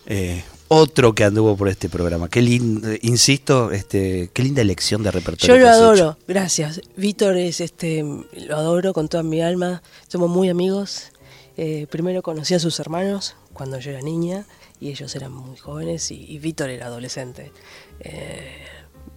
eh, 0.05 0.41
otro 0.69 1.13
que 1.13 1.25
anduvo 1.25 1.57
por 1.57 1.67
este 1.67 1.89
programa. 1.89 2.29
Qué 2.29 2.41
lindo, 2.41 2.87
insisto, 3.01 3.71
este, 3.71 4.29
qué 4.33 4.43
linda 4.43 4.61
elección 4.61 5.03
de 5.03 5.11
repertorio. 5.11 5.55
Yo 5.55 5.61
lo 5.61 5.69
adoro, 5.69 6.11
hecho. 6.11 6.17
gracias. 6.27 6.81
Víctor 6.95 7.35
es 7.35 7.59
este, 7.59 8.03
lo 8.03 8.55
adoro 8.55 8.93
con 8.93 9.09
toda 9.09 9.23
mi 9.23 9.41
alma. 9.41 9.83
Somos 10.07 10.29
muy 10.29 10.49
amigos. 10.49 11.11
Eh, 11.57 11.85
primero 11.89 12.21
conocí 12.21 12.53
a 12.53 12.59
sus 12.59 12.79
hermanos 12.79 13.35
cuando 13.51 13.77
yo 13.79 13.91
era 13.91 14.01
niña 14.01 14.45
y 14.79 14.89
ellos 14.89 15.13
eran 15.15 15.33
muy 15.33 15.57
jóvenes 15.57 16.09
y, 16.11 16.23
y 16.31 16.39
Víctor 16.39 16.69
era 16.69 16.85
adolescente. 16.85 17.51
Eh, 17.99 18.47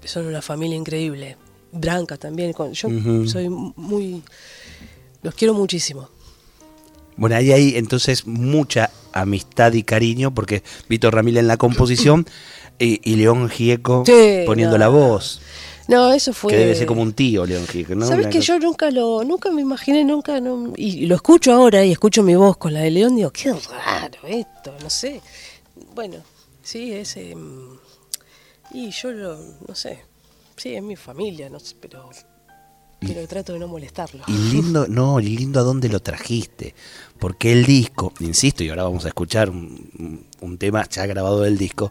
son 0.04 0.26
una 0.26 0.42
familia 0.42 0.76
increíble. 0.76 1.36
Branca 1.72 2.16
también. 2.16 2.52
con- 2.52 2.72
yo 2.72 2.88
soy 3.26 3.48
muy, 3.48 4.22
los 5.22 5.34
quiero 5.34 5.54
muchísimo. 5.54 6.08
Bueno, 7.16 7.36
ahí 7.36 7.52
hay 7.52 7.76
entonces 7.76 8.26
mucha 8.26 8.90
amistad 9.12 9.72
y 9.74 9.82
cariño, 9.82 10.34
porque 10.34 10.62
Víctor 10.88 11.14
Ramil 11.14 11.36
en 11.36 11.46
la 11.46 11.56
composición 11.56 12.26
y, 12.78 13.00
y 13.10 13.16
León 13.16 13.48
Gieco 13.50 14.02
Sí, 14.06 14.42
poniendo 14.46 14.76
no, 14.76 14.84
la 14.84 14.88
voz. 14.88 15.40
No, 15.88 16.12
eso 16.12 16.32
fue. 16.32 16.52
Que 16.52 16.58
debe 16.58 16.74
ser 16.74 16.86
como 16.86 17.02
un 17.02 17.12
tío, 17.12 17.44
León 17.44 17.66
Gieco, 17.66 17.94
¿no? 17.94 18.06
Sabes 18.06 18.28
que 18.28 18.38
cosa- 18.38 18.54
yo 18.54 18.58
nunca 18.60 18.90
lo, 18.90 19.24
nunca 19.24 19.50
me 19.50 19.60
imaginé, 19.62 20.04
nunca, 20.04 20.40
no- 20.40 20.72
y 20.76 21.04
lo 21.06 21.14
escucho 21.16 21.52
ahora 21.52 21.84
y 21.84 21.92
escucho 21.92 22.22
mi 22.22 22.34
voz 22.34 22.56
con 22.56 22.72
la 22.72 22.80
de 22.80 22.90
León, 22.90 23.16
digo, 23.16 23.30
qué 23.30 23.52
raro 23.52 24.18
esto, 24.26 24.74
no 24.82 24.88
sé. 24.88 25.20
Bueno, 25.94 26.16
sí, 26.62 26.92
es, 26.92 27.16
em, 27.18 27.76
y 28.74 28.90
yo 28.90 29.10
lo, 29.12 29.38
no 29.66 29.74
sé, 29.74 30.00
sí, 30.56 30.74
es 30.74 30.82
mi 30.82 30.96
familia, 30.96 31.48
no 31.50 31.58
sé, 31.60 31.74
pero, 31.80 32.08
pero 33.00 33.26
trato 33.26 33.52
de 33.52 33.58
no 33.58 33.68
molestarlo. 33.68 34.24
Y 34.28 34.32
lindo, 34.32 34.86
no, 34.88 35.20
y 35.20 35.36
lindo 35.36 35.60
a 35.60 35.62
dónde 35.62 35.88
lo 35.88 36.00
trajiste. 36.00 36.74
Porque 37.18 37.52
el 37.52 37.64
disco, 37.64 38.12
insisto, 38.20 38.62
y 38.64 38.68
ahora 38.68 38.84
vamos 38.84 39.04
a 39.04 39.08
escuchar 39.08 39.50
un, 39.50 40.26
un 40.40 40.58
tema 40.58 40.88
ya 40.88 41.06
grabado 41.06 41.40
del 41.42 41.56
disco, 41.58 41.90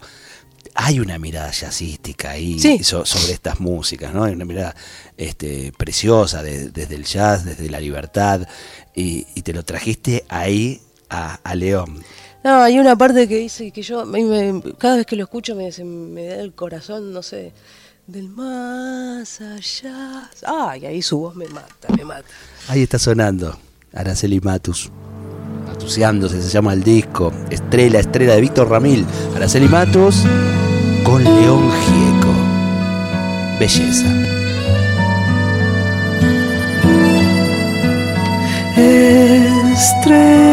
hay 0.76 1.00
una 1.00 1.18
mirada 1.20 1.52
jazzística 1.52 2.32
ahí 2.32 2.60
Sí. 2.60 2.84
so- 2.84 3.06
sobre 3.06 3.34
estas 3.34 3.60
músicas, 3.60 4.14
¿no? 4.14 4.24
Hay 4.24 4.34
una 4.34 4.46
mirada 4.46 4.76
este, 5.18 5.72
preciosa 5.78 6.44
de- 6.44 6.70
desde 6.70 6.96
el 6.96 7.04
jazz, 7.06 7.44
desde 7.46 7.70
la 7.70 7.80
libertad, 7.80 8.48
y, 8.96 9.26
y 9.36 9.42
te 9.42 9.54
lo 9.54 9.64
trajiste 9.64 10.24
ahí 10.30 10.82
a, 11.10 11.36
a 11.44 11.56
León. 11.56 12.02
No, 12.44 12.62
hay 12.62 12.80
una 12.80 12.96
parte 12.96 13.28
que 13.28 13.38
dice 13.38 13.72
que 13.72 13.82
yo, 13.84 14.06
me- 14.06 14.62
cada 14.78 14.98
vez 14.98 15.06
que 15.06 15.16
lo 15.16 15.24
escucho 15.24 15.56
me, 15.56 15.72
se 15.72 15.84
me 15.84 16.26
da 16.26 16.36
el 16.42 16.54
corazón, 16.54 17.14
no 17.14 17.22
sé, 17.22 17.54
del 18.08 18.30
más 18.30 19.40
allá. 19.42 20.30
Ay, 20.46 20.86
ahí 20.88 21.02
su 21.04 21.20
voz 21.20 21.36
me 21.36 21.48
mata, 21.48 21.88
me 21.96 22.04
mata. 22.04 22.28
Ahí 22.68 22.82
está 22.84 22.98
sonando 22.98 23.56
Araceli 23.94 24.40
Matus. 24.40 24.90
Matuseándose 25.68 26.42
se 26.42 26.50
llama 26.50 26.74
el 26.74 26.84
disco. 26.84 27.32
Estrella, 27.52 28.00
estrella 28.00 28.34
de 28.36 28.42
Víctor 28.42 28.70
Ramil. 28.70 29.06
Araceli 29.36 29.68
Matus 29.68 30.24
con 31.04 31.24
León 31.24 31.70
Gieco. 31.72 32.34
Belleza. 33.60 34.08
Estrella, 39.62 40.51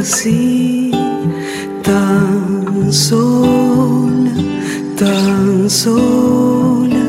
así? 0.00 0.90
Tan 1.82 2.92
sola, 2.92 4.32
tan 4.98 5.68
sola 5.68 7.04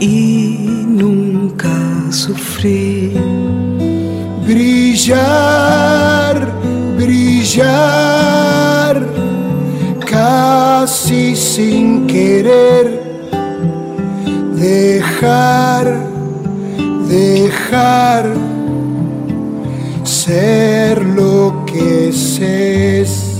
y 0.00 0.84
nunca 0.86 1.76
sufrir. 2.10 3.20
brillar, 4.46 6.36
brillar, 6.98 8.14
casi 10.06 11.34
sin 11.34 12.06
querer, 12.06 12.86
dejar, 14.54 15.86
dejar 17.08 18.53
ser 20.24 21.04
lo 21.04 21.64
que 21.66 22.08
es. 22.08 23.36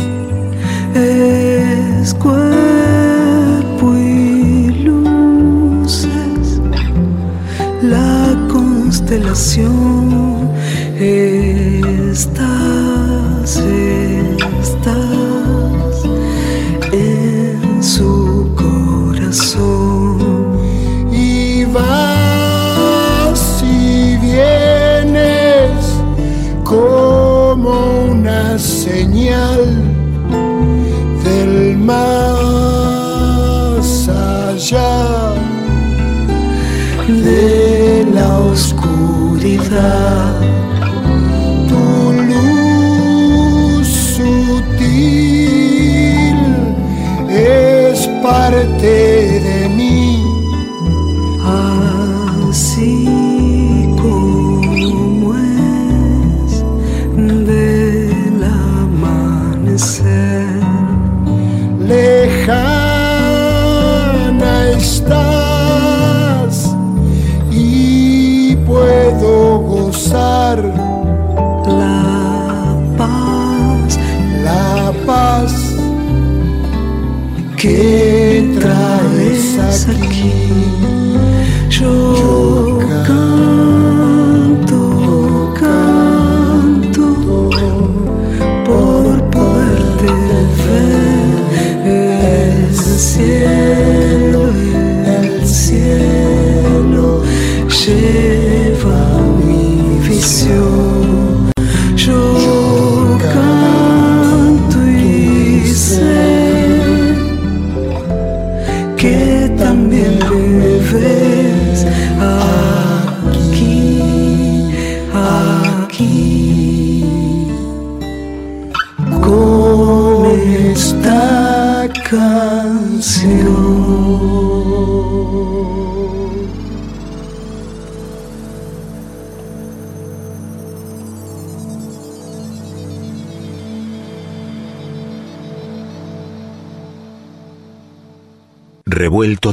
es 0.94 2.12
cuerpo 2.14 3.94
y 3.96 4.84
luces, 4.84 6.60
la 7.80 8.36
constelación 8.52 10.50
estás, 11.00 12.53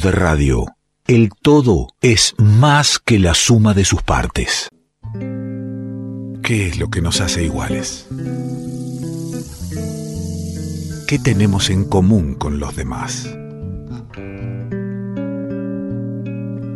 de 0.01 0.11
radio. 0.11 0.65
El 1.07 1.29
todo 1.41 1.87
es 2.01 2.33
más 2.37 2.99
que 2.99 3.19
la 3.19 3.33
suma 3.33 3.73
de 3.73 3.85
sus 3.85 4.01
partes. 4.01 4.69
¿Qué 6.41 6.67
es 6.67 6.79
lo 6.79 6.89
que 6.89 7.01
nos 7.01 7.21
hace 7.21 7.43
iguales? 7.43 8.07
¿Qué 11.07 11.19
tenemos 11.19 11.69
en 11.69 11.85
común 11.85 12.35
con 12.35 12.59
los 12.59 12.75
demás? 12.75 13.29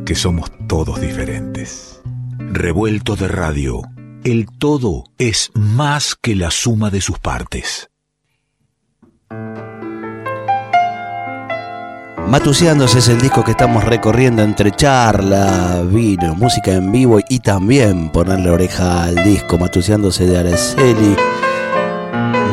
Que 0.06 0.16
somos 0.16 0.52
todos 0.68 1.02
diferentes. 1.02 2.02
Revuelto 2.38 3.16
de 3.16 3.28
radio. 3.28 3.82
El 4.24 4.48
todo 4.58 5.06
es 5.18 5.52
más 5.54 6.16
que 6.16 6.36
la 6.36 6.52
suma 6.52 6.92
de 6.92 7.02
sus 7.02 7.18
partes. 7.20 7.90
Matuseándose 12.28 13.00
es 13.00 13.08
el 13.08 13.22
disco 13.22 13.44
que 13.44 13.52
estamos 13.52 13.84
recorriendo 13.84 14.42
entre 14.42 14.72
charla, 14.72 15.84
vino, 15.86 16.34
música 16.34 16.72
en 16.74 16.92
vivo 16.92 17.20
y 17.30 17.40
también 17.40 18.10
ponerle 18.10 18.50
oreja 18.50 19.04
al 19.04 19.24
disco 19.24 19.60
Matuseándose 19.60 20.26
de 20.26 20.40
Araceli 20.40 21.16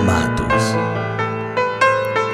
Matus. 0.06 0.76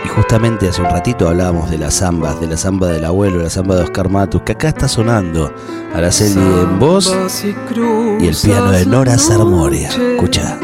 Y 0.04 0.08
justamente 0.08 0.68
hace 0.68 0.82
un 0.82 0.90
ratito 0.90 1.28
hablábamos 1.28 1.70
de 1.70 1.78
las 1.78 1.94
zambas, 1.94 2.40
de 2.40 2.48
la 2.48 2.56
zamba 2.56 2.88
del 2.88 3.04
abuelo, 3.04 3.40
la 3.40 3.50
zamba 3.50 3.76
de 3.76 3.84
Oscar 3.84 4.08
Matus, 4.08 4.42
que 4.42 4.52
acá 4.52 4.68
está 4.68 4.88
sonando 4.88 5.54
Araceli 5.94 6.40
en 6.40 6.78
voz 6.80 7.14
y 7.44 8.26
el 8.26 8.36
piano 8.36 8.72
de 8.72 8.84
Nora 8.84 9.16
Sarmoria. 9.16 9.90
Escucha. 9.90 10.58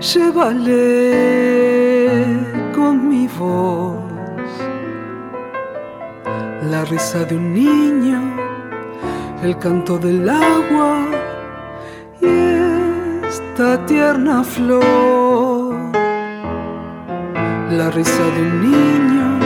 Llévale 0.00 0.76
con 2.74 3.08
mi 3.08 3.26
voz 3.28 4.05
la 6.70 6.84
risa 6.84 7.24
de 7.24 7.36
un 7.36 7.54
niño, 7.54 8.20
el 9.42 9.56
canto 9.58 9.98
del 9.98 10.28
agua 10.28 11.06
y 12.20 13.26
esta 13.26 13.84
tierna 13.86 14.42
flor. 14.42 15.74
La 17.70 17.90
risa 17.90 18.24
de 18.36 18.42
un 18.42 18.60
niño, 18.70 19.38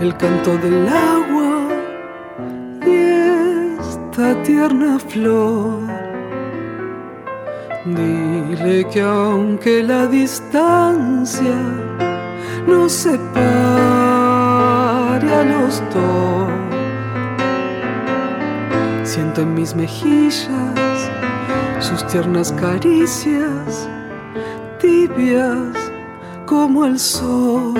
el 0.00 0.16
canto 0.16 0.56
del 0.58 0.88
agua 0.88 1.68
y 2.86 2.96
esta 3.78 4.42
tierna 4.42 4.98
flor. 4.98 5.80
Dile 7.84 8.86
que 8.88 9.00
aunque 9.00 9.82
la 9.82 10.06
distancia 10.06 11.56
nos 12.66 12.92
separe 12.92 14.19
a 15.28 15.42
los 15.44 15.82
dos, 15.92 16.48
siento 19.02 19.42
en 19.42 19.54
mis 19.54 19.74
mejillas 19.74 21.10
sus 21.78 22.06
tiernas 22.06 22.52
caricias, 22.52 23.88
tibias 24.78 25.76
como 26.46 26.84
el 26.84 26.98
sol. 26.98 27.74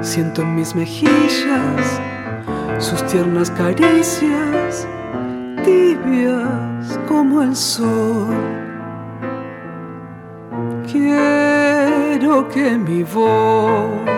Siento 0.00 0.42
en 0.42 0.54
mis 0.54 0.74
mejillas 0.74 2.00
sus 2.78 3.04
tiernas 3.06 3.50
caricias, 3.50 4.86
tibias 5.64 6.98
como 7.08 7.42
el 7.42 7.56
sol. 7.56 8.34
Quiero 10.90 12.48
que 12.48 12.78
mi 12.78 13.02
voz 13.02 14.16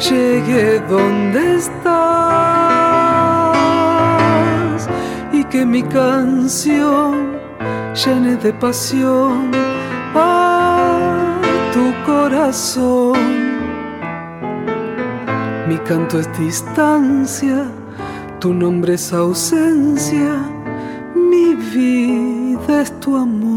llegue 0.00 0.80
donde 0.88 1.56
estás 1.56 1.90
y 5.32 5.44
que 5.44 5.66
mi 5.66 5.82
canción 5.82 7.38
llene 7.94 8.36
de 8.36 8.52
pasión 8.54 9.50
a 10.14 11.38
tu 11.74 11.92
corazón. 12.10 13.18
Mi 15.68 15.76
canto 15.78 16.18
es 16.18 16.38
distancia, 16.38 17.66
tu 18.40 18.54
nombre 18.54 18.94
es 18.94 19.12
ausencia, 19.12 20.38
mi 21.14 21.54
vida 21.54 22.82
es 22.82 22.98
tu 23.00 23.16
amor. 23.16 23.49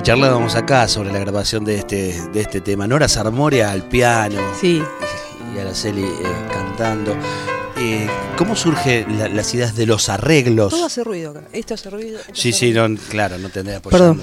Y 0.00 0.02
charlábamos 0.02 0.54
acá 0.56 0.88
sobre 0.88 1.12
la 1.12 1.18
grabación 1.18 1.62
de 1.62 1.76
este, 1.76 2.18
de 2.30 2.40
este 2.40 2.62
tema. 2.62 2.86
Nora 2.86 3.06
Sarmoria 3.06 3.70
al 3.70 3.86
piano 3.86 4.40
Sí, 4.58 4.82
y 5.54 5.58
Araceli 5.58 6.02
eh, 6.04 6.10
cantando. 6.50 7.14
Eh, 7.76 8.08
¿Cómo 8.38 8.56
surgen 8.56 9.18
la- 9.18 9.28
las 9.28 9.52
ideas 9.52 9.76
de 9.76 9.84
los 9.84 10.08
arreglos? 10.08 10.70
todo 10.70 10.86
hace 10.86 11.04
ruido 11.04 11.32
acá. 11.32 11.42
Esto 11.52 11.74
hace 11.74 11.90
ruido. 11.90 12.18
esto 12.18 12.32
Sí, 12.34 12.48
hace 12.48 12.58
sí, 12.58 12.66
ruido. 12.72 12.88
no, 12.88 12.98
claro, 13.10 13.36
no 13.36 13.50
tendré 13.50 13.74
apoyo. 13.76 13.90
Perdón. 13.94 14.22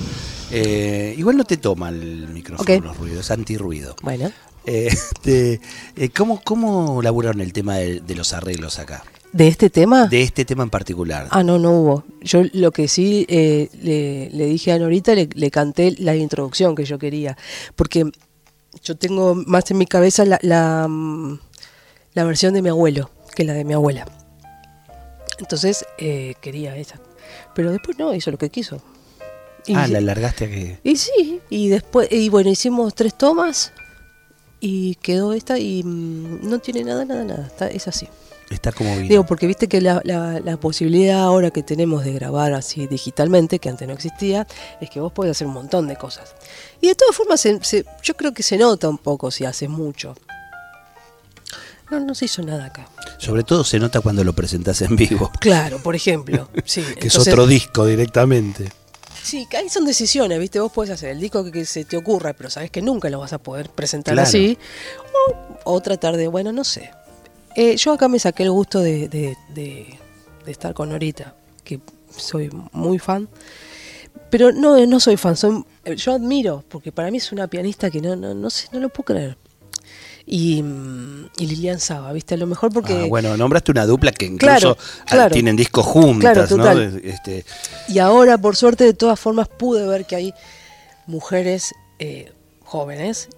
Eh, 0.50 1.14
igual 1.16 1.38
no 1.38 1.44
te 1.44 1.58
toma 1.58 1.90
el 1.90 2.28
micrófono 2.30 2.74
Ok. 2.76 2.84
los 2.84 2.98
ruidos, 2.98 3.30
antirruido. 3.30 3.96
Bueno, 4.02 4.32
este, 4.66 5.62
¿cómo, 6.16 6.42
¿Cómo 6.44 7.04
laburaron 7.04 7.40
el 7.42 7.54
tema 7.54 7.76
de, 7.76 8.00
de 8.02 8.16
los 8.16 8.34
arreglos 8.34 8.80
acá? 8.80 9.04
¿De 9.38 9.48
este 9.48 9.70
tema? 9.70 10.08
De 10.08 10.24
este 10.24 10.46
tema 10.46 10.64
en 10.64 10.70
particular. 10.70 11.28
Ah, 11.32 11.44
no, 11.44 11.60
no 11.60 11.72
hubo. 11.72 12.04
Yo 12.22 12.44
lo 12.54 12.72
que 12.72 12.88
sí 12.88 13.26
eh, 13.30 13.70
le, 13.82 14.30
le 14.32 14.46
dije 14.46 14.72
a 14.72 14.80
Norita, 14.80 15.14
le, 15.16 15.30
le 15.34 15.52
canté 15.52 15.96
la 16.00 16.16
introducción 16.16 16.76
que 16.76 16.86
yo 16.86 16.98
quería. 16.98 17.38
Porque 17.76 18.12
yo 18.84 18.96
tengo 18.98 19.36
más 19.36 19.70
en 19.72 19.78
mi 19.78 19.86
cabeza 19.86 20.26
la, 20.26 20.40
la, 20.42 20.88
mm, 20.88 21.40
la 22.14 22.24
versión 22.24 22.54
de 22.54 22.62
mi 22.62 22.70
abuelo 22.70 23.12
que 23.36 23.44
la 23.44 23.54
de 23.54 23.64
mi 23.64 23.74
abuela. 23.74 24.06
Entonces 25.38 25.86
eh, 26.00 26.34
quería 26.42 26.76
esa. 26.76 27.00
Pero 27.54 27.72
después 27.72 28.00
no, 28.00 28.16
hizo 28.16 28.32
lo 28.32 28.40
que 28.40 28.50
quiso. 28.50 28.82
Y, 29.68 29.76
ah, 29.76 29.88
la 29.88 30.02
largaste 30.02 30.46
a 30.46 30.48
que. 30.48 30.80
y 30.84 30.96
sí, 30.96 31.42
y 31.50 31.70
después, 31.70 32.08
y 32.12 32.30
bueno, 32.30 32.50
hicimos 32.50 32.96
tres 32.96 33.16
tomas 33.16 33.74
y 34.60 34.96
quedó 34.96 35.34
esta 35.34 35.60
y 35.60 35.84
mm, 35.84 36.50
no 36.50 36.58
tiene 36.60 36.84
nada, 36.84 37.06
nada, 37.06 37.24
nada. 37.24 37.46
Está, 37.46 37.68
es 37.68 37.88
así. 37.88 38.08
Está 38.50 38.72
como 38.72 38.96
bien. 38.96 39.10
Digo, 39.10 39.26
porque 39.26 39.46
viste 39.46 39.68
que 39.68 39.82
la, 39.82 40.00
la- 40.06 40.40
la 40.40 40.58
posibilidad 40.58 41.20
ahora 41.22 41.52
que 41.52 41.64
tenemos 41.64 42.06
de 42.06 42.14
grabar 42.14 42.54
así 42.54 42.88
digitalmente, 42.88 43.60
que 43.60 43.68
antes 43.70 43.88
no 43.88 43.94
existía, 43.94 44.48
es 44.80 44.90
que 44.90 45.00
vos 45.02 45.12
podés 45.12 45.32
hacer 45.32 45.48
un 45.48 45.54
montón 45.54 45.88
de 45.88 45.98
cosas. 45.98 46.34
Y 46.80 46.88
de 46.88 46.96
todas 46.96 47.16
formas, 47.16 47.42
se- 47.42 47.60
se- 47.64 47.86
yo 48.02 48.16
creo 48.16 48.34
que 48.34 48.44
se 48.44 48.58
nota 48.58 48.88
un 48.88 48.98
poco 49.00 49.32
si 49.32 49.44
haces 49.46 49.68
mucho. 49.70 50.16
No, 51.90 52.00
no 52.02 52.14
se 52.16 52.26
hizo 52.26 52.42
nada 52.42 52.66
acá. 52.66 52.88
Sobre 53.18 53.44
todo 53.44 53.64
se 53.64 53.80
nota 53.80 54.02
cuando 54.02 54.24
lo 54.24 54.34
presentás 54.34 54.82
en 54.82 54.96
vivo. 54.96 55.32
Claro, 55.40 55.80
por 55.80 55.96
ejemplo. 55.96 56.50
Sí, 56.66 56.84
Que 57.00 57.08
es 57.08 57.18
otro 57.18 57.48
disco 57.48 57.86
directamente. 57.86 58.72
Sí, 59.24 59.46
que 59.50 59.58
ahí 59.58 59.70
son 59.70 59.84
decisiones, 59.86 60.40
¿viste? 60.40 60.60
Vos 60.62 60.72
podés 60.72 60.92
hacer 60.92 61.10
el 61.10 61.20
disco 61.20 61.44
que, 61.44 61.52
que 61.52 61.66
se 61.66 61.84
te 61.84 61.98
ocurra, 61.98 62.34
pero 62.34 62.50
sabes 62.50 62.72
que 62.72 62.82
nunca 62.82 63.10
lo 63.10 63.20
vas 63.20 63.34
a 63.34 63.38
poder 63.40 63.70
presentar 63.70 64.14
Claro. 64.14 64.28
así. 64.28 64.58
O, 65.66 65.74
o 65.76 65.82
tratar 65.82 66.16
de, 66.16 66.28
bueno, 66.28 66.54
no 66.54 66.64
sé. 66.64 66.92
Eh, 67.60 67.76
yo 67.76 67.94
acá 67.94 68.08
me 68.08 68.20
saqué 68.20 68.44
el 68.44 68.52
gusto 68.52 68.80
de, 68.82 69.08
de- 69.10 69.36
de- 69.56 69.98
de 70.46 70.52
estar 70.52 70.74
con 70.76 70.90
Norita, 70.90 71.34
que 71.64 71.80
soy 72.16 72.52
muy 72.72 73.00
fan. 73.00 73.28
Pero 74.30 74.52
no, 74.52 74.78
no 74.86 75.00
soy 75.00 75.18
fan, 75.18 75.36
soy, 75.36 75.64
yo 75.96 76.14
admiro, 76.14 76.64
porque 76.70 76.92
para 76.92 77.10
mí 77.10 77.18
es 77.18 77.32
una 77.32 77.48
pianista 77.48 77.90
que 77.90 78.00
no, 78.00 78.16
no, 78.16 78.34
no 78.36 78.50
sé, 78.52 78.68
no 78.72 78.80
lo 78.80 78.90
puedo 78.90 79.06
creer. 79.06 79.38
Y, 80.26 80.62
mm, 80.62 81.30
y 81.40 81.48
Lilian 81.48 81.80
Saba, 81.80 82.12
¿viste? 82.12 82.34
A 82.36 82.38
lo 82.38 82.46
mejor 82.46 82.72
porque... 82.72 82.94
Ah, 82.94 83.06
bueno, 83.08 83.36
nombraste 83.38 83.72
una 83.72 83.86
dupla 83.86 84.12
que 84.12 84.26
incluso 84.26 84.40
Claro, 84.76 84.78
ah, 84.80 85.06
claro. 85.08 85.34
tienen 85.34 85.56
discos 85.56 85.86
juntas, 85.86 86.50
Claro, 86.52 86.76
¿no? 86.76 86.82
Este, 87.00 87.44
Y 87.88 88.00
ahora, 88.00 88.38
por 88.38 88.56
suerte, 88.56 88.84
de 88.84 88.94
todas 88.94 89.20
formas, 89.20 89.48
pude 89.48 89.88
ver 89.88 90.06
que 90.06 90.16
hay 90.18 90.34
mujeres 91.08 91.74
eh, 92.00 92.32
jóvenes 92.66 93.30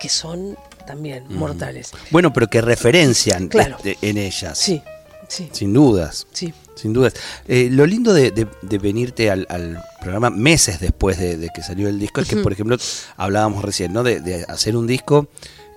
que 0.00 0.08
son 0.08 0.56
también 0.90 1.24
mortales. 1.28 1.92
bueno, 2.10 2.32
pero 2.32 2.48
que 2.48 2.60
referencian 2.60 3.48
Claro. 3.48 3.76
este, 3.76 3.96
en 4.02 4.18
ellas. 4.18 4.58
Sí, 4.58 4.82
sí, 5.28 5.48
Sin 5.52 5.72
dudas. 5.72 6.26
sí. 6.32 6.52
Sin 6.76 6.94
dudas. 6.94 7.12
Eh, 7.46 7.68
lo 7.70 7.84
lindo 7.84 8.14
de, 8.14 8.30
de- 8.30 8.46
de 8.62 8.78
venirte 8.78 9.30
al, 9.30 9.46
al 9.50 9.82
programa 10.00 10.30
meses 10.30 10.80
después 10.80 11.18
de, 11.18 11.36
de 11.36 11.50
que 11.54 11.62
salió 11.62 11.88
el 11.88 11.98
disco 11.98 12.22
es 12.22 12.28
que, 12.28 12.36
por 12.36 12.52
ejemplo, 12.52 12.78
hablábamos 13.18 13.62
recién, 13.62 13.92
¿no? 13.92 14.02
De, 14.02 14.46
hacer 14.48 14.74
un 14.76 14.86
disco 14.86 15.28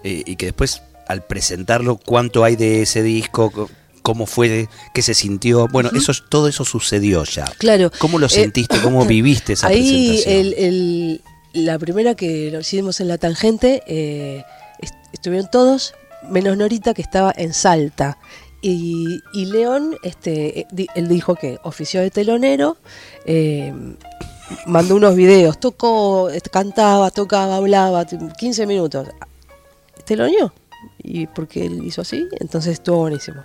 eh, 0.05 0.23
y 0.25 0.37
que 0.37 0.45
después, 0.47 0.81
al 1.09 1.25
presentarlo, 1.25 1.97
cuánto 1.97 2.45
hay 2.45 2.55
de 2.55 2.81
ese 2.83 3.03
disco, 3.03 3.51
co- 3.51 3.69
cómo 4.01 4.25
fue, 4.27 4.69
qué 4.93 5.01
se 5.01 5.13
sintió. 5.13 5.67
Bueno, 5.67 5.89
eso 5.93 6.13
todo 6.29 6.47
eso 6.47 6.63
sucedió 6.63 7.25
ya. 7.25 7.45
Claro. 7.57 7.91
¿Cómo 7.99 8.17
lo 8.17 8.27
Eh, 8.27 8.29
sentiste? 8.29 8.79
¿Cómo 8.81 9.05
viviste 9.17 9.53
esa 9.53 9.67
Ahí 9.67 10.07
presentación? 10.07 10.35
el, 10.39 10.53
el- 10.53 11.21
la 11.53 11.77
primera 11.79 12.15
que 12.15 12.49
lo 12.49 12.61
hicimos 12.61 13.01
en 13.01 13.09
la 13.09 13.17
tangente, 13.17 13.83
eh, 13.87 14.43
estuvieron 15.23 15.49
todos, 15.49 15.93
menos 16.27 16.57
Norita 16.57 16.93
que 16.93 17.01
estaba 17.01 17.33
en 17.37 17.53
Salta. 17.53 18.17
Y, 18.61 19.21
y 19.31 19.45
León, 19.45 19.95
este, 20.03 20.59
eh, 20.59 20.67
él 20.95 21.07
dijo 21.07 21.35
que 21.35 21.59
ofició 21.63 22.01
de 22.01 22.11
telonero, 22.11 22.75
eh, 23.25 23.73
mandó 24.65 24.97
unos 24.97 25.15
videos, 25.15 25.61
tocó, 25.61 26.29
este, 26.29 26.49
cantaba, 26.49 27.09
tocaba, 27.09 27.55
hablaba, 27.55 28.03
t- 28.03 28.17
15 28.37 28.65
minutos. 28.67 29.07
Teloneó. 30.03 30.51
Y 31.01 31.27
porque 31.27 31.67
él 31.67 31.81
hizo 31.85 32.01
así, 32.01 32.27
entonces 32.41 32.73
estuvo 32.73 32.97
buenísimo. 32.97 33.43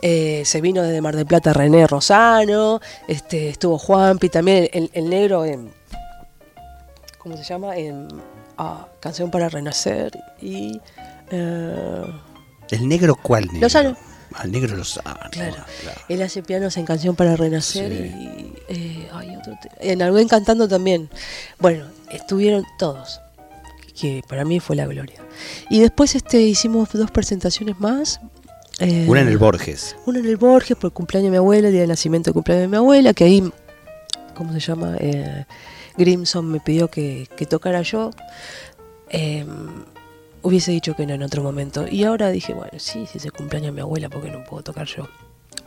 Eh, 0.00 0.42
se 0.44 0.60
vino 0.60 0.82
desde 0.82 1.00
Mar 1.00 1.16
del 1.16 1.26
Plata 1.26 1.52
René 1.52 1.84
Rosano, 1.88 2.80
este, 3.08 3.48
estuvo 3.48 3.76
Juanpi 3.76 4.28
también, 4.28 4.68
el, 4.72 4.88
el 4.92 5.10
negro 5.10 5.44
en. 5.44 5.72
¿Cómo 7.18 7.36
se 7.36 7.42
llama? 7.42 7.76
En 7.76 8.06
ah, 8.58 8.88
Canción 9.00 9.30
para 9.30 9.48
Renacer. 9.48 10.12
Y. 10.42 10.80
eh, 11.30 12.04
¿El 12.70 12.88
negro 12.88 13.16
cuál 13.20 13.44
negro? 13.46 13.60
Lozano. 13.60 13.96
Ah, 14.34 14.42
el 14.44 14.52
negro 14.52 14.76
Lozano. 14.76 15.16
Claro. 15.30 15.56
claro. 15.82 16.00
Él 16.08 16.20
hace 16.22 16.42
pianos 16.42 16.76
en 16.76 16.84
Canción 16.84 17.16
para 17.16 17.34
Renacer 17.36 17.90
Sí. 17.90 17.98
y. 17.98 18.52
eh, 18.68 19.08
ay, 19.12 19.36
otro 19.36 19.54
en 19.80 20.02
Algún 20.02 20.28
Cantando 20.28 20.68
también. 20.68 21.08
Bueno, 21.58 21.86
estuvieron 22.10 22.64
todos. 22.78 23.20
Que 23.98 24.22
para 24.28 24.44
mí 24.44 24.60
fue 24.60 24.76
la 24.76 24.86
gloria. 24.86 25.20
Y 25.70 25.80
después 25.80 26.14
este 26.14 26.40
hicimos 26.42 26.90
dos 26.92 27.10
presentaciones 27.10 27.80
más. 27.80 28.20
eh, 28.80 29.06
Una 29.08 29.22
en 29.22 29.28
el 29.28 29.38
Borges. 29.38 29.96
Una 30.06 30.20
en 30.20 30.26
el 30.26 30.36
Borges 30.36 30.76
por 30.76 30.88
el 30.90 30.92
cumpleaños 30.92 31.26
de 31.26 31.30
mi 31.32 31.36
abuela, 31.38 31.66
el 31.68 31.72
día 31.72 31.80
de 31.82 31.88
nacimiento 31.88 32.28
del 32.28 32.34
cumpleaños 32.34 32.62
de 32.62 32.68
mi 32.68 32.76
abuela, 32.76 33.12
que 33.12 33.24
ahí, 33.24 33.50
¿cómo 34.36 34.52
se 34.52 34.60
llama? 34.60 34.94
Eh, 35.00 35.46
Grimson 35.98 36.50
me 36.50 36.60
pidió 36.60 36.88
que, 36.88 37.28
que 37.36 37.44
tocara 37.44 37.82
yo. 37.82 38.10
Eh, 39.10 39.44
hubiese 40.42 40.70
dicho 40.70 40.94
que 40.94 41.06
no 41.06 41.14
en 41.14 41.22
otro 41.22 41.42
momento. 41.42 41.86
Y 41.90 42.04
ahora 42.04 42.30
dije, 42.30 42.54
bueno, 42.54 42.72
sí, 42.78 43.06
si 43.10 43.18
es 43.18 43.24
el 43.24 43.32
cumpleaños 43.32 43.68
de 43.68 43.72
mi 43.72 43.80
abuela, 43.80 44.08
¿por 44.08 44.22
qué 44.22 44.30
no 44.30 44.44
puedo 44.44 44.62
tocar 44.62 44.86
yo? 44.86 45.08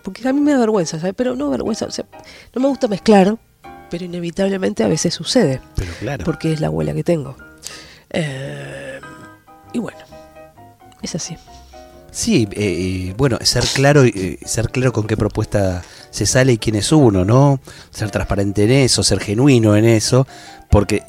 Porque 0.02 0.28
a 0.28 0.34
mí 0.34 0.41
me 0.41 0.52
da 0.54 0.60
vergüenza, 0.60 1.00
¿sabes? 1.00 1.13
Pero 1.15 1.36
no 1.36 1.50
vergüenza, 1.50 1.86
o 1.86 1.91
sea, 1.91 2.06
no 2.56 2.62
me 2.62 2.67
gusta 2.67 2.88
mezclar, 2.88 3.38
pero 3.89 4.06
inevitablemente 4.06 4.84
a 4.84 4.88
veces 4.88 5.13
sucede, 5.13 5.62
Pero 5.76 5.91
claro. 6.00 6.24
porque 6.24 6.54
es 6.54 6.62
la 6.62 6.67
abuela 6.67 6.94
que 6.94 7.04
tengo. 7.04 7.36
Eh, 8.10 9.00
y 9.74 9.80
bueno, 9.80 10.00
es 11.02 11.13
así. 11.15 11.38
Sí, 12.12 12.48
eh, 12.52 13.10
eh, 13.10 13.13
bueno, 13.15 13.38
ser 13.41 13.63
claro, 13.74 14.04
eh, 14.04 14.38
ser 14.44 14.70
claro 14.70 14.91
con 14.91 15.08
qué 15.08 15.15
propuesta 15.15 15.82
se 16.12 16.26
sale 16.28 16.58
quién 16.60 16.76
es 16.76 16.91
uno, 16.91 17.26
¿no? 17.26 17.60
Ser 17.89 18.12
transparente 18.12 18.65
en 18.65 18.71
eso, 18.71 19.02
ser 19.04 19.19
genuino 19.19 19.76
en 19.76 19.86
eso, 19.86 20.28
porque 20.69 21.04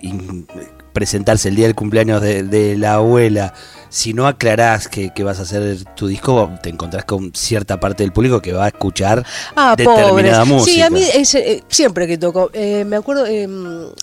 presentarse 0.93 1.49
el 1.49 1.57
día 1.57 1.67
del 1.67 1.75
cumpleaños 1.75 2.21
de, 2.21 2.43
de 2.43 2.77
la 2.77 2.95
abuela, 2.95 3.55
si 3.89 4.13
no 4.13 4.27
aclarás 4.27 4.89
que, 4.89 5.11
que 5.15 5.23
vas 5.25 5.39
a 5.39 5.43
hacer 5.43 5.85
tu 5.97 6.07
disco, 6.07 6.51
te 6.63 6.69
encontrás 6.69 7.05
con 7.07 7.33
cierta 7.35 7.81
parte 7.81 8.03
del 8.03 8.13
público 8.13 8.41
que 8.43 8.53
va 8.53 8.65
a 8.67 8.69
escuchar 8.69 9.25
Ah, 9.57 9.75
determinada 9.77 10.41
pobres. 10.45 10.49
música. 10.49 10.73
Sí, 10.75 10.83
a 10.83 10.91
mí 10.91 11.03
es, 11.15 11.35
eh, 11.35 11.63
siempre 11.69 12.07
que 12.07 12.19
toco. 12.19 12.51
eh, 12.53 12.85
me 12.85 12.97
acuerdo, 12.97 13.27
eh, 13.27 13.45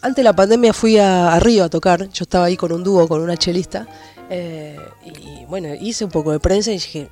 antes 0.02 0.16
de 0.16 0.24
la 0.24 0.34
pandemia 0.34 0.74
fui 0.74 0.98
a, 0.98 1.34
a 1.34 1.40
Río 1.40 1.64
a 1.64 1.70
tocar. 1.70 2.10
Yo 2.10 2.24
estaba 2.24 2.46
ahí 2.46 2.58
con 2.58 2.72
un 2.72 2.84
dúo, 2.84 3.08
con 3.08 3.22
una 3.22 3.38
chelista. 3.38 3.88
y 4.32 5.46
bueno, 5.46 5.70
hice 5.80 6.06
un 6.06 6.12
poco 6.12 6.32
de 6.32 6.40
prensa 6.40 6.72
y 6.72 6.76
dije, 6.76 7.10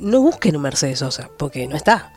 no 0.00 0.20
busquen 0.22 0.56
un 0.56 0.62
Mercedes 0.62 0.98
Sosa, 1.00 1.28
porque 1.36 1.66
no 1.68 1.76
está. 1.76 2.12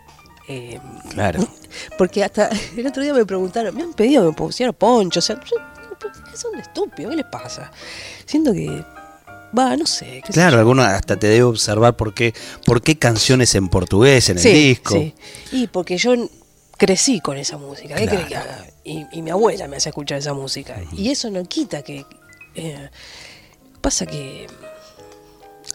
Eh, 0.47 0.79
Claro. 1.09 1.47
porque 1.97 2.23
hasta 2.23 2.49
el 2.77 2.85
otro 2.87 3.01
día 3.03 3.13
me 3.13 3.25
preguntaron, 3.25 3.75
me 3.75 3.83
han 3.83 3.93
pedido 3.93 4.23
que 4.23 4.29
me 4.29 4.33
pusiera 4.35 4.71
poncho. 4.73 5.19
O 5.19 5.21
sea, 5.21 5.35
yo- 5.43 5.57
¿qué 6.31 6.37
son 6.37 6.59
estúpidos? 6.59 7.11
¿Qué 7.11 7.17
les 7.17 7.25
pasa? 7.25 7.71
Siento 8.25 8.53
que, 8.53 8.83
va, 9.57 9.75
no 9.77 9.85
sé. 9.85 10.21
Claro, 10.31 10.53
yo. 10.53 10.59
alguno 10.59 10.83
hasta 10.83 11.17
te 11.17 11.27
debe 11.27 11.43
observar 11.43 11.95
por 11.95 12.13
qué, 12.13 12.33
por 12.65 12.81
qué 12.81 12.97
canciones 12.97 13.55
en 13.55 13.69
portugués 13.69 14.29
en 14.29 14.37
el 14.37 14.43
disco. 14.43 14.93
sí. 14.95 15.13
Y 15.51 15.67
porque 15.67 15.97
yo 15.97 16.13
crecí 16.77 17.19
con 17.21 17.37
esa 17.37 17.57
música. 17.57 17.95
¿Qué 17.95 18.05
Claro. 18.07 18.27
que 18.27 18.35
haga? 18.35 18.65
Y, 18.83 19.05
y 19.13 19.21
mi 19.21 19.31
abuela 19.31 19.67
me 19.67 19.77
hace 19.77 19.89
escuchar 19.89 20.17
esa 20.19 20.33
música. 20.33 20.75
Y 20.93 21.09
eso 21.09 21.29
no 21.31 21.43
quita 21.45 21.81
que. 21.81 22.05
eh, 22.55 22.89
pasa 23.81 24.05
que. 24.05 24.45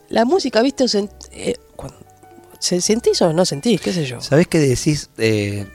La 0.09 0.25
música, 0.25 0.61
¿viste? 0.63 0.85
Eh, 0.85 0.89
cuando- 0.91 1.19
¿se- 1.33 1.60
¿Sentís 2.61 3.21
o 3.23 3.33
no 3.33 3.45
sentís? 3.45 3.81
¿Qué 3.81 3.93
sé 3.93 4.05
yo? 4.05 4.21
¿Sabés 4.21 4.47
qué 4.47 4.59
decís? 4.59 5.11
Eh, 5.19 5.67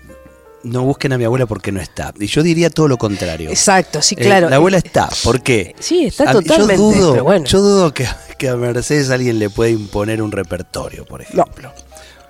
no 0.64 0.84
busquen 0.84 1.14
a 1.14 1.18
mi 1.18 1.24
abuela 1.26 1.46
porque 1.46 1.72
no 1.72 1.82
está. 1.82 2.14
Y 2.20 2.28
yo 2.28 2.42
diría 2.44 2.70
todo 2.70 2.88
lo 2.88 2.98
contrario. 2.98 3.50
Exacto, 3.50 4.02
sí, 4.02 4.16
Eh, 4.18 4.24
claro. 4.24 4.50
la 4.50 4.56
abuela 4.58 4.78
está. 4.78 5.10
¿Por 5.24 5.42
qué? 5.42 5.76
Sí, 5.80 6.06
está 6.06 6.30
A 6.30 6.34
totalmente. 6.34 6.76
Yo 6.78 6.92
dudo, 6.92 7.12
pero 7.12 7.24
bueno. 7.24 7.46
yo 7.46 7.60
dudo 7.62 7.94
que, 7.94 8.08
que 8.38 8.50
a 8.50 8.56
Mercedes 8.56 9.10
alguien 9.10 9.38
le 9.40 9.50
puede 9.50 9.72
imponer 9.72 10.22
un 10.22 10.32
repertorio, 10.32 11.06
por 11.06 11.22
ejemplo. 11.22 11.74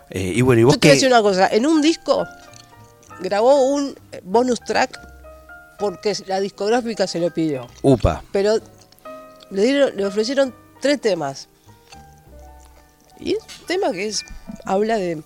Eh, 0.09 0.33
y 0.35 0.41
bueno, 0.41 0.61
y 0.61 0.63
vos 0.63 0.75
Yo 0.75 0.79
te 0.79 0.87
voy 0.87 0.91
a 0.91 0.93
qué. 0.93 0.95
decir 0.95 1.07
una 1.09 1.21
cosa. 1.21 1.47
En 1.51 1.65
un 1.65 1.81
disco 1.81 2.25
grabó 3.21 3.69
un 3.73 3.95
bonus 4.23 4.59
track 4.61 4.99
porque 5.79 6.13
la 6.27 6.39
discográfica 6.39 7.07
se 7.07 7.19
lo 7.19 7.31
pidió. 7.33 7.67
Upa. 7.81 8.23
pero 8.31 8.55
le, 9.51 9.61
dieron, 9.63 9.95
le 9.95 10.05
ofrecieron 10.05 10.53
tres 10.81 10.99
temas. 11.01 11.47
Y 13.19 13.31
es 13.33 13.39
un 13.61 13.65
tema 13.67 13.91
que 13.91 14.07
es 14.07 14.23
habla 14.65 14.97
de 14.97 15.21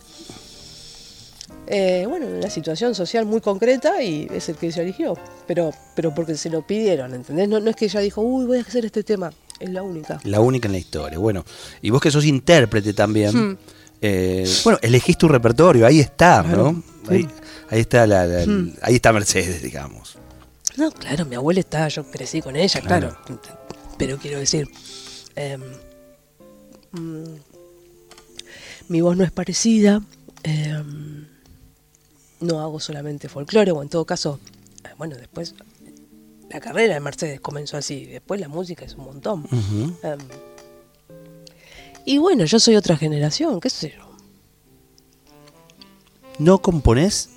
eh, 1.68 2.06
bueno, 2.08 2.28
de 2.28 2.40
una 2.40 2.50
situación 2.50 2.96
social 2.96 3.26
muy 3.26 3.42
concreta 3.42 4.02
y 4.02 4.28
es 4.32 4.50
el 4.50 4.56
que 4.56 4.72
se 4.72 4.82
eligió. 4.82 5.16
Pero, 5.48 5.72
pero 5.96 6.14
porque 6.14 6.36
se 6.36 6.50
lo 6.50 6.66
pidieron, 6.66 7.14
¿entendés? 7.14 7.48
No, 7.48 7.60
no 7.60 7.70
es 7.70 7.76
que 7.76 7.86
ella 7.86 8.00
dijo, 8.00 8.22
uy, 8.22 8.46
voy 8.46 8.58
a 8.58 8.62
hacer 8.62 8.86
este 8.86 9.04
tema. 9.04 9.32
Es 9.60 9.70
la 9.70 9.84
única. 9.84 10.20
La 10.24 10.40
única 10.40 10.68
en 10.68 10.72
la 10.74 10.78
historia. 10.80 11.18
Bueno, 11.20 11.44
y 11.82 11.90
vos 11.90 12.02
que 12.02 12.12
sos 12.12 12.26
intérprete 12.26 12.94
también. 12.94 13.36
Hmm. 13.36 13.58
eh, 14.02 14.48
bueno, 14.64 14.80
elegís 14.82 15.18
tu 15.18 15.28
repertorio, 15.28 15.86
ahí 15.86 16.00
está, 16.00 16.44
Claro. 16.44 16.72
¿no? 16.72 16.84
Ahí, 17.12 17.28
ahí 17.70 17.82
está 17.82 18.08
la, 18.08 18.26
la- 18.26 18.46
Hmm. 18.46 18.74
ahí 18.82 18.96
está 18.96 19.12
Mercedes, 19.14 19.62
digamos. 19.62 20.18
No, 20.78 20.92
claro, 20.92 21.26
mi 21.26 21.36
abuela 21.36 21.60
está, 21.60 21.88
yo 21.90 22.10
crecí 22.10 22.42
con 22.42 22.56
ella, 22.56 22.80
claro. 22.82 23.18
Pero 23.98 24.18
quiero 24.18 24.40
decir, 24.40 24.68
em, 25.36 25.62
mm, 26.94 27.24
mi 28.90 29.02
voz 29.02 29.16
no 29.16 29.24
es 29.24 29.32
parecida, 29.32 30.02
em, 30.44 31.26
no 32.42 32.60
hago 32.60 32.80
solamente 32.80 33.30
folclore, 33.30 33.72
o 33.72 33.82
en 33.82 33.90
todo 33.90 34.06
caso, 34.06 34.40
eh, 34.84 34.90
bueno, 34.98 35.16
después 35.16 35.56
la 36.50 36.60
carrera 36.60 36.96
de 36.96 37.00
Mercedes 37.00 37.40
comenzó 37.40 37.78
así, 37.78 38.06
después 38.06 38.42
la 38.42 38.48
música 38.48 38.84
es 38.84 38.96
un 38.96 39.06
montón. 39.06 39.48
Em, 40.04 40.20
y 42.06 42.18
bueno, 42.18 42.46
yo 42.46 42.60
soy 42.60 42.76
otra 42.76 42.98
generación, 42.98 43.60
qué 43.60 43.70
sé 43.70 43.94
yo. 43.96 44.10
¿No 46.40 46.62
componés? 46.62 47.30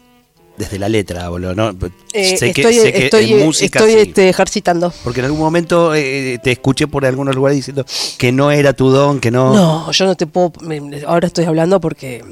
Desde 0.57 0.79
la 0.79 0.89
letra, 0.89 1.29
boludo, 1.31 1.55
¿no? 1.55 1.71
Eh, 2.13 2.37
sé 2.37 2.53
que, 2.53 2.61
estoy 2.61 2.75
sé 2.75 2.93
que 2.93 3.05
estoy, 3.07 3.33
en 3.33 3.39
música 3.47 3.79
estoy 3.79 3.95
sí. 3.95 4.09
este, 4.09 4.29
ejercitando. 4.29 4.93
Porque 5.03 5.21
en 5.21 5.27
algún 5.27 5.41
momento 5.41 5.95
eh, 5.95 6.39
te 6.43 6.53
escuché 6.53 6.87
por 6.87 7.07
algunos 7.07 7.35
lugares 7.35 7.57
diciendo 7.57 7.85
que 8.19 8.33
no 8.33 8.51
era 8.51 8.73
tu 8.75 8.91
don, 8.91 9.19
que 9.19 9.31
no. 9.31 9.55
No, 9.55 9.91
yo 9.91 10.05
no 10.05 10.15
te 10.15 10.27
puedo. 10.27 10.53
me- 10.61 11.03
ahora 11.07 11.27
estoy 11.27 11.47
hablando 11.47 11.81
porque. 11.81 12.23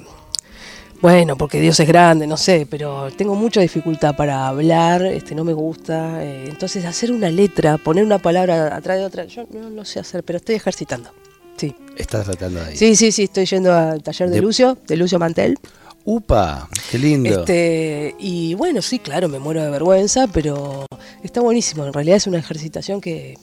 Bueno, 1.01 1.37
porque 1.39 1.59
Dios 1.61 1.81
es 1.81 1.89
grande, 1.89 2.27
no 2.27 2.37
sé, 2.37 2.67
pero 2.69 3.09
tengo 3.17 3.35
mucha 3.35 3.63
dificultad 3.63 4.15
para 4.15 4.47
hablar, 4.49 5.03
este, 5.07 5.35
no 5.35 5.45
me 5.45 5.55
gusta. 5.55 6.23
eh, 6.23 6.45
entonces, 6.47 6.85
hacer 6.85 7.11
una 7.11 7.31
letra, 7.31 7.79
poner 7.79 8.05
una 8.05 8.19
palabra 8.19 8.77
atrás 8.77 8.99
de 8.99 9.05
otra, 9.07 9.25
yo 9.25 9.47
no 9.51 9.71
lo 9.71 9.85
sé 9.87 9.99
hacer, 9.99 10.23
pero 10.25 10.37
estoy 10.37 10.57
ejercitando. 10.57 11.09
Sí, 11.57 11.75
Estás 11.97 12.27
tratando 12.27 12.63
ahí. 12.63 12.77
sí, 12.77 12.97
sí, 12.97 13.13
sí, 13.13 13.25
estoy 13.25 13.47
yendo 13.47 13.73
al 13.73 14.03
taller 14.03 14.29
de, 14.29 14.35
De- 14.37 14.43
Lucio, 14.43 14.77
de 14.87 14.97
Lucio 14.97 15.19
Mantel. 15.19 15.59
Upa, 16.05 16.69
qué 16.91 16.99
lindo. 16.99 17.41
Este, 17.41 18.15
y 18.19 18.55
bueno, 18.55 18.83
sí, 18.83 18.99
claro, 18.99 19.29
me 19.29 19.39
muero 19.39 19.63
de 19.63 19.71
vergüenza, 19.71 20.27
pero 20.27 20.87
está 21.23 21.41
buenísimo. 21.41 21.85
En 21.87 21.93
realidad 21.93 22.17
es 22.17 22.27
una 22.27 22.39
ejercitación 22.39 23.01
que. 23.01 23.37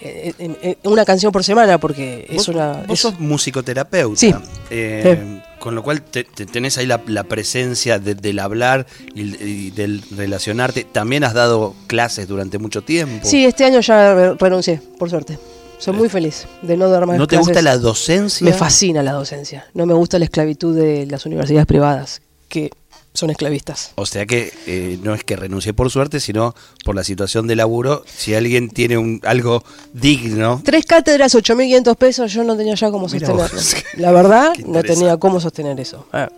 eh, 0.00 0.76
una 0.84 1.04
canción 1.06 1.32
por 1.32 1.42
semana, 1.42 1.78
porque 1.78 2.26
es 2.28 2.48
una. 2.48 2.82
Vos 2.86 2.90
es- 2.90 3.00
sos 3.00 3.18
musicoterapeuta. 3.18 4.18
Sí. 4.20 4.34
eh, 4.70 5.40
Con 5.58 5.74
lo 5.74 5.82
cual 5.82 6.02
te- 6.02 6.22
te- 6.24 6.44
tenés 6.46 6.76
ahí 6.78 6.86
la, 6.86 7.00
la 7.06 7.24
presencia 7.24 7.98
de- 7.98 8.14
del 8.14 8.38
hablar 8.38 8.86
y, 9.14 9.42
y 9.42 9.70
del 9.70 10.02
relacionarte. 10.14 10.84
También 10.84 11.24
has 11.24 11.32
dado 11.34 11.74
clases 11.88 12.28
durante 12.28 12.58
mucho 12.58 12.82
tiempo. 12.82 13.26
Sí, 13.26 13.44
este 13.46 13.64
año 13.64 13.80
ya 13.80 14.14
re- 14.14 14.34
renuncié, 14.34 14.80
por 14.98 15.08
suerte. 15.10 15.38
Soy 15.78 15.94
muy 15.94 16.08
feliz 16.08 16.46
de 16.62 16.76
no 16.76 16.88
dar 16.88 17.06
más 17.06 17.18
¿No 17.18 17.26
te 17.26 17.36
clases. 17.36 17.48
gusta 17.48 17.62
la 17.62 17.78
docencia? 17.78 18.44
Me 18.44 18.52
fascina 18.52 19.02
la 19.02 19.12
docencia. 19.12 19.66
No 19.74 19.86
me 19.86 19.94
gusta 19.94 20.18
la 20.18 20.24
esclavitud 20.24 20.74
de 20.74 21.06
las 21.06 21.26
universidades 21.26 21.66
privadas, 21.66 22.22
que 22.48 22.70
son 23.12 23.30
esclavistas. 23.30 23.92
O 23.96 24.06
sea 24.06 24.26
que 24.26 24.52
eh, 24.66 24.98
no 25.02 25.14
es 25.14 25.24
que 25.24 25.36
renuncié 25.36 25.74
por 25.74 25.90
suerte, 25.90 26.20
sino 26.20 26.54
por 26.84 26.94
la 26.94 27.04
situación 27.04 27.46
de 27.46 27.56
laburo. 27.56 28.04
Si 28.06 28.34
alguien 28.34 28.68
tiene 28.68 28.98
un, 28.98 29.20
algo 29.24 29.62
digno, 29.92 30.62
Tres 30.64 30.84
cátedras, 30.86 31.34
8.500 31.34 31.96
pesos, 31.96 32.32
yo 32.32 32.44
no 32.44 32.56
tenía 32.56 32.74
ya 32.74 32.90
cómo 32.90 33.08
sostenerlo. 33.08 33.46
La 33.96 34.12
verdad, 34.12 34.52
no 34.66 34.82
tenía 34.82 35.16
cómo 35.16 35.40
sostener 35.40 35.78
eso. 35.80 36.06
Ah, 36.12 36.28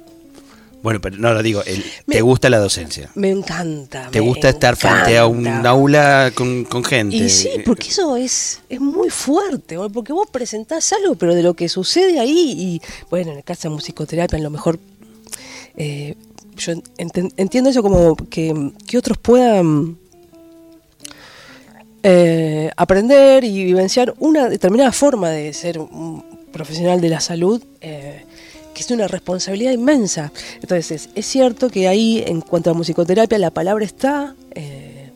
bueno, 0.82 1.00
pero 1.00 1.16
no 1.18 1.32
lo 1.34 1.42
digo, 1.42 1.62
el- 1.64 1.84
Me- 2.06 2.16
te 2.16 2.22
gusta 2.22 2.48
la 2.50 2.58
docencia. 2.58 3.10
me 3.14 3.30
encanta. 3.30 4.08
Te 4.10 4.20
me 4.20 4.26
gusta 4.28 4.48
estar 4.48 4.76
frente 4.76 5.18
a 5.18 5.26
un 5.26 5.46
aula 5.66 6.30
con, 6.34 6.64
con 6.64 6.84
gente. 6.84 7.16
Y 7.16 7.28
sí, 7.28 7.48
porque 7.64 7.88
eso 7.88 8.16
es, 8.16 8.60
es 8.68 8.80
muy 8.80 9.10
fuerte, 9.10 9.76
porque 9.92 10.12
vos 10.12 10.28
presentás 10.30 10.92
algo, 10.92 11.14
pero 11.16 11.34
de 11.34 11.42
lo 11.42 11.54
que 11.54 11.68
sucede 11.68 12.20
ahí, 12.20 12.54
y 12.56 12.82
bueno, 13.10 13.32
en 13.32 13.38
el 13.38 13.44
caso 13.44 13.68
de 13.68 13.74
musicoterapia, 13.74 14.38
a 14.38 14.42
lo 14.42 14.50
mejor 14.50 14.78
eh, 15.76 16.14
yo 16.56 16.72
entiendo 16.96 17.70
eso 17.70 17.82
como 17.82 18.16
que, 18.16 18.72
que 18.86 18.98
otros 18.98 19.16
puedan 19.18 19.96
eh, 22.02 22.70
aprender 22.76 23.44
y 23.44 23.64
vivenciar 23.64 24.14
una 24.18 24.48
determinada 24.48 24.92
forma 24.92 25.30
de 25.30 25.52
ser 25.52 25.78
un 25.78 26.24
profesional 26.52 27.00
de 27.00 27.08
la 27.08 27.20
salud. 27.20 27.62
eh, 27.80 28.24
que 28.78 28.84
es 28.84 28.90
una 28.92 29.08
responsabilidad 29.08 29.72
inmensa. 29.72 30.30
Entonces, 30.62 31.08
es, 31.12 31.26
cierto 31.26 31.68
que 31.68 31.88
ahí, 31.88 32.22
en 32.24 32.40
cuanto 32.40 32.70
a 32.70 32.74
musicoterapia, 32.74 33.36
la 33.36 33.50
palabra 33.50 33.84
está, 33.84 34.36
eh, 34.52 35.10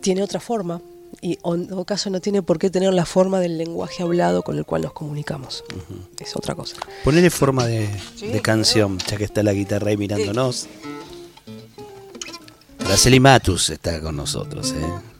tiene 0.00 0.22
otra 0.22 0.40
forma 0.40 0.80
y 1.20 1.38
o 1.42 1.54
en 1.54 1.68
todo 1.68 1.84
caso 1.84 2.08
no 2.08 2.20
tiene 2.20 2.42
por 2.42 2.58
qué 2.58 2.70
tener 2.70 2.92
la 2.94 3.04
forma 3.04 3.38
del 3.38 3.58
lenguaje 3.58 4.02
hablado 4.02 4.42
con 4.42 4.56
el 4.56 4.64
cual 4.64 4.80
nos 4.80 4.94
comunicamos. 4.94 5.62
Es 6.18 6.34
otra 6.34 6.54
cosa. 6.54 6.76
Ponele 7.04 7.28
forma 7.28 7.66
de, 7.66 7.88
de 8.20 8.40
canción, 8.40 8.98
ya 9.06 9.18
que 9.18 9.24
está 9.24 9.42
la 9.42 9.52
guitarra 9.52 9.90
ahí 9.90 9.98
mirándonos. 9.98 10.66
Araceli 12.78 13.20
Matus 13.20 13.68
está 13.68 14.00
con 14.00 14.16
nosotros, 14.16 14.72
¿eh? 14.72 15.13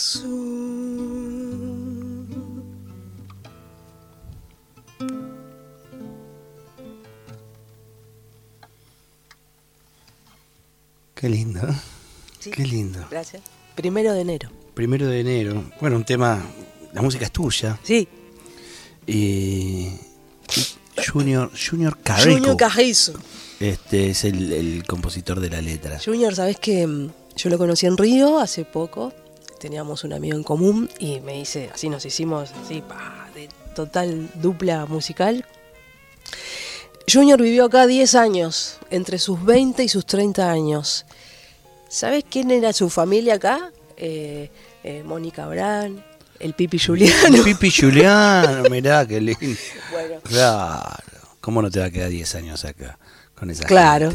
Qué 0.00 0.06
lindo. 11.28 11.60
¿eh? 11.60 11.74
Qué 12.50 12.64
lindo. 12.64 13.06
Gracias. 13.10 13.42
Primero 13.74 14.14
de 14.14 14.22
enero. 14.22 14.48
Primero 14.72 15.06
de 15.06 15.20
enero. 15.20 15.70
Bueno, 15.82 15.96
un 15.96 16.04
tema. 16.04 16.42
La 16.94 17.02
música 17.02 17.26
es 17.26 17.32
tuya. 17.32 17.78
Sí. 17.82 18.08
Y. 19.06 19.12
y 19.12 20.00
Junior, 21.12 21.50
Junior 21.54 21.98
Carrico. 22.02 22.38
Junior 22.38 22.56
Carrizo. 22.56 23.12
Este 23.60 24.08
es 24.08 24.24
el, 24.24 24.50
el 24.50 24.86
compositor 24.86 25.40
de 25.40 25.50
la 25.50 25.60
letra. 25.60 26.00
Junior, 26.02 26.34
sabes 26.34 26.58
que 26.58 26.86
mm, 26.86 27.10
yo 27.36 27.50
lo 27.50 27.58
conocí 27.58 27.84
en 27.84 27.98
Río 27.98 28.38
hace 28.38 28.64
poco. 28.64 29.12
Teníamos 29.60 30.04
un 30.04 30.14
amigo 30.14 30.36
en 30.36 30.42
común 30.42 30.88
y 30.98 31.20
me 31.20 31.34
dice, 31.34 31.70
así 31.72 31.88
nos 31.90 32.04
hicimos, 32.06 32.50
así, 32.64 32.80
pa, 32.80 33.28
de 33.34 33.48
total 33.74 34.28
dupla 34.34 34.86
musical. 34.86 35.44
Junior 37.10 37.40
vivió 37.42 37.66
acá 37.66 37.86
10 37.86 38.14
años, 38.14 38.78
entre 38.90 39.18
sus 39.18 39.44
20 39.44 39.84
y 39.84 39.88
sus 39.88 40.06
30 40.06 40.50
años. 40.50 41.04
¿Sabes 41.88 42.24
quién 42.28 42.50
era 42.50 42.72
su 42.72 42.88
familia 42.88 43.34
acá? 43.34 43.70
Eh, 43.96 44.50
eh, 44.82 45.02
Mónica 45.04 45.46
Brand, 45.46 46.02
el 46.38 46.54
Pipi 46.54 46.78
Juliano. 46.78 47.44
Pipi 47.44 47.70
Juliano, 47.70 48.68
mirá 48.70 49.06
qué 49.06 49.20
lindo. 49.20 49.38
Bueno, 49.92 50.20
Claro. 50.22 50.80
¿Cómo 51.40 51.60
no 51.62 51.70
te 51.70 51.80
va 51.80 51.86
a 51.86 51.90
quedar 51.90 52.08
10 52.10 52.34
años 52.36 52.64
acá 52.64 52.98
con 53.34 53.50
esa 53.50 53.64
Claro. 53.64 54.10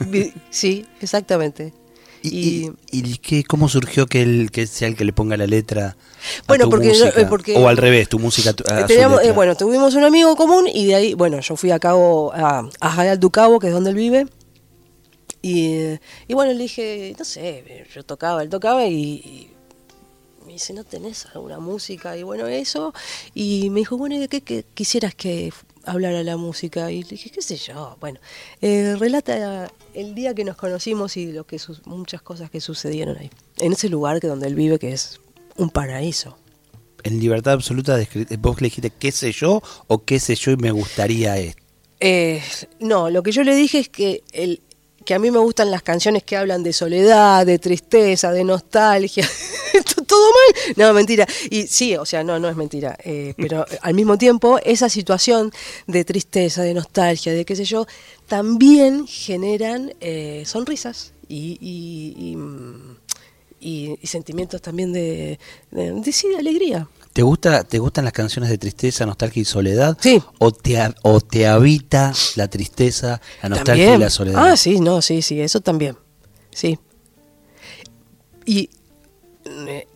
gente? 0.00 0.34
Sí, 0.50 0.86
exactamente. 1.00 1.74
¿Y, 2.22 2.70
Y- 2.90 3.16
qué, 3.18 3.44
cómo 3.44 3.68
surgió 3.68 4.06
que, 4.06 4.20
él, 4.22 4.50
que 4.52 4.66
sea 4.66 4.88
el 4.88 4.96
que 4.96 5.04
le 5.04 5.12
ponga 5.12 5.36
la 5.38 5.46
letra? 5.46 5.86
a 5.88 6.42
Bueno, 6.48 6.64
tu 6.64 6.70
porque 6.70 6.88
música? 6.88 7.20
eh, 7.20 7.26
porque- 7.28 7.56
o 7.56 7.66
al 7.68 7.76
revés, 7.78 8.08
tu 8.10 8.18
música 8.18 8.50
a 8.50 8.86
teníamos- 8.86 9.22
eh, 9.22 9.32
bueno, 9.32 9.56
tuvimos 9.56 9.94
un 9.94 10.04
amigo 10.04 10.36
común 10.36 10.66
y 10.72 10.86
de 10.86 10.94
ahí, 10.94 11.14
bueno, 11.14 11.40
yo 11.40 11.56
fui 11.56 11.70
a 11.70 11.78
Cabo, 11.78 12.32
a, 12.34 12.68
a 12.80 12.90
Jayal 12.90 13.18
du 13.18 13.30
Cabo, 13.30 13.58
que 13.58 13.68
es 13.68 13.72
donde 13.72 13.90
él 13.90 13.96
vive. 13.96 14.26
Y, 15.42 15.98
y 16.28 16.34
bueno, 16.34 16.52
le 16.52 16.58
dije, 16.58 17.14
no 17.18 17.24
sé, 17.24 17.86
yo 17.94 18.02
tocaba, 18.02 18.42
él 18.42 18.50
tocaba 18.50 18.86
y, 18.86 19.50
me 20.46 20.52
dice, 20.52 20.74
¿no 20.74 20.84
tenés 20.84 21.26
alguna 21.34 21.58
música? 21.58 22.16
Y 22.18 22.22
bueno, 22.22 22.46
eso. 22.46 22.92
Y 23.34 23.70
me 23.70 23.80
dijo, 23.80 23.96
bueno, 23.96 24.16
¿y 24.16 24.18
de 24.18 24.28
qué, 24.28 24.42
qué 24.42 24.64
quisieras 24.74 25.14
que 25.14 25.52
hablara 25.84 26.22
la 26.22 26.36
música? 26.36 26.90
Y 26.90 27.02
le 27.02 27.10
dije, 27.10 27.30
qué 27.30 27.42
sé 27.42 27.56
yo. 27.56 27.96
Bueno, 28.00 28.20
eh, 28.60 28.96
relata 28.98 29.70
el 29.94 30.14
día 30.14 30.34
que 30.34 30.44
nos 30.44 30.56
conocimos 30.56 31.16
y 31.16 31.32
lo 31.32 31.44
que 31.44 31.58
muchas 31.84 32.22
cosas 32.22 32.50
que 32.50 32.60
sucedieron 32.60 33.16
ahí. 33.18 33.30
En 33.58 33.72
ese 33.72 33.88
lugar 33.88 34.20
que 34.20 34.26
donde 34.26 34.46
él 34.46 34.54
vive, 34.54 34.78
que 34.78 34.92
es 34.92 35.20
un 35.56 35.70
paraíso. 35.70 36.36
En 37.02 37.18
libertad 37.18 37.54
absoluta, 37.54 37.98
vos 38.38 38.60
le 38.60 38.66
dijiste 38.66 38.90
qué 38.90 39.10
sé 39.10 39.32
yo 39.32 39.62
o 39.86 40.04
qué 40.04 40.20
sé 40.20 40.34
yo 40.34 40.52
y 40.52 40.56
me 40.56 40.70
gustaría 40.70 41.38
esto. 41.38 41.62
Eh, 41.98 42.42
no, 42.78 43.10
lo 43.10 43.22
que 43.22 43.32
yo 43.32 43.44
le 43.44 43.54
dije 43.54 43.78
es 43.78 43.88
que 43.88 44.22
el 44.32 44.60
que 45.04 45.14
a 45.14 45.18
mí 45.18 45.30
me 45.30 45.38
gustan 45.38 45.70
las 45.70 45.82
canciones 45.82 46.22
que 46.22 46.36
hablan 46.36 46.62
de 46.62 46.72
soledad, 46.72 47.46
de 47.46 47.58
tristeza, 47.58 48.32
de 48.32 48.44
nostalgia. 48.44 49.28
Todo 50.10 50.30
mal. 50.30 50.74
No, 50.76 50.92
mentira. 50.92 51.26
Y 51.50 51.66
sí, 51.68 51.96
o 51.96 52.04
sea, 52.04 52.22
no, 52.24 52.38
no 52.38 52.48
es 52.50 52.56
mentira. 52.56 52.96
Eh, 53.02 53.32
pero 53.36 53.64
al 53.82 53.94
mismo 53.94 54.18
tiempo, 54.18 54.58
esa 54.64 54.88
situación 54.88 55.52
de 55.86 56.04
tristeza, 56.04 56.62
de 56.62 56.74
nostalgia, 56.74 57.32
de 57.32 57.44
qué 57.44 57.56
sé 57.56 57.64
yo, 57.64 57.86
también 58.26 59.06
generan 59.06 59.92
eh, 60.00 60.42
sonrisas 60.46 61.12
y, 61.28 61.56
y- 61.60 62.30
y, 62.30 62.36
mm, 62.36 62.96
y- 63.60 63.98
y 64.02 64.06
sentimientos 64.06 64.60
también 64.60 64.92
de, 64.92 65.38
de, 65.70 65.92
de- 65.92 66.12
sí, 66.12 66.28
de 66.28 66.36
alegría. 66.38 66.88
¿Te, 67.12 67.22
gusta, 67.22 67.64
¿Te 67.64 67.78
gustan 67.78 68.04
las 68.04 68.12
canciones 68.12 68.50
de 68.50 68.58
tristeza, 68.58 69.04
nostalgia 69.04 69.42
y 69.42 69.44
soledad? 69.44 69.98
Sí. 70.00 70.22
¿O 70.38 70.52
te, 70.52 70.78
o 71.02 71.20
te 71.20 71.46
habita 71.48 72.12
la 72.36 72.48
tristeza, 72.48 73.20
la 73.42 73.48
nostalgia 73.50 73.84
También. 73.86 73.94
y 74.00 74.04
la 74.04 74.10
soledad? 74.10 74.48
Ah, 74.52 74.56
sí, 74.56 74.78
no, 74.80 75.02
sí, 75.02 75.20
sí, 75.22 75.40
eso 75.40 75.60
también. 75.60 75.96
Sí. 76.52 76.78
Y 78.46 78.70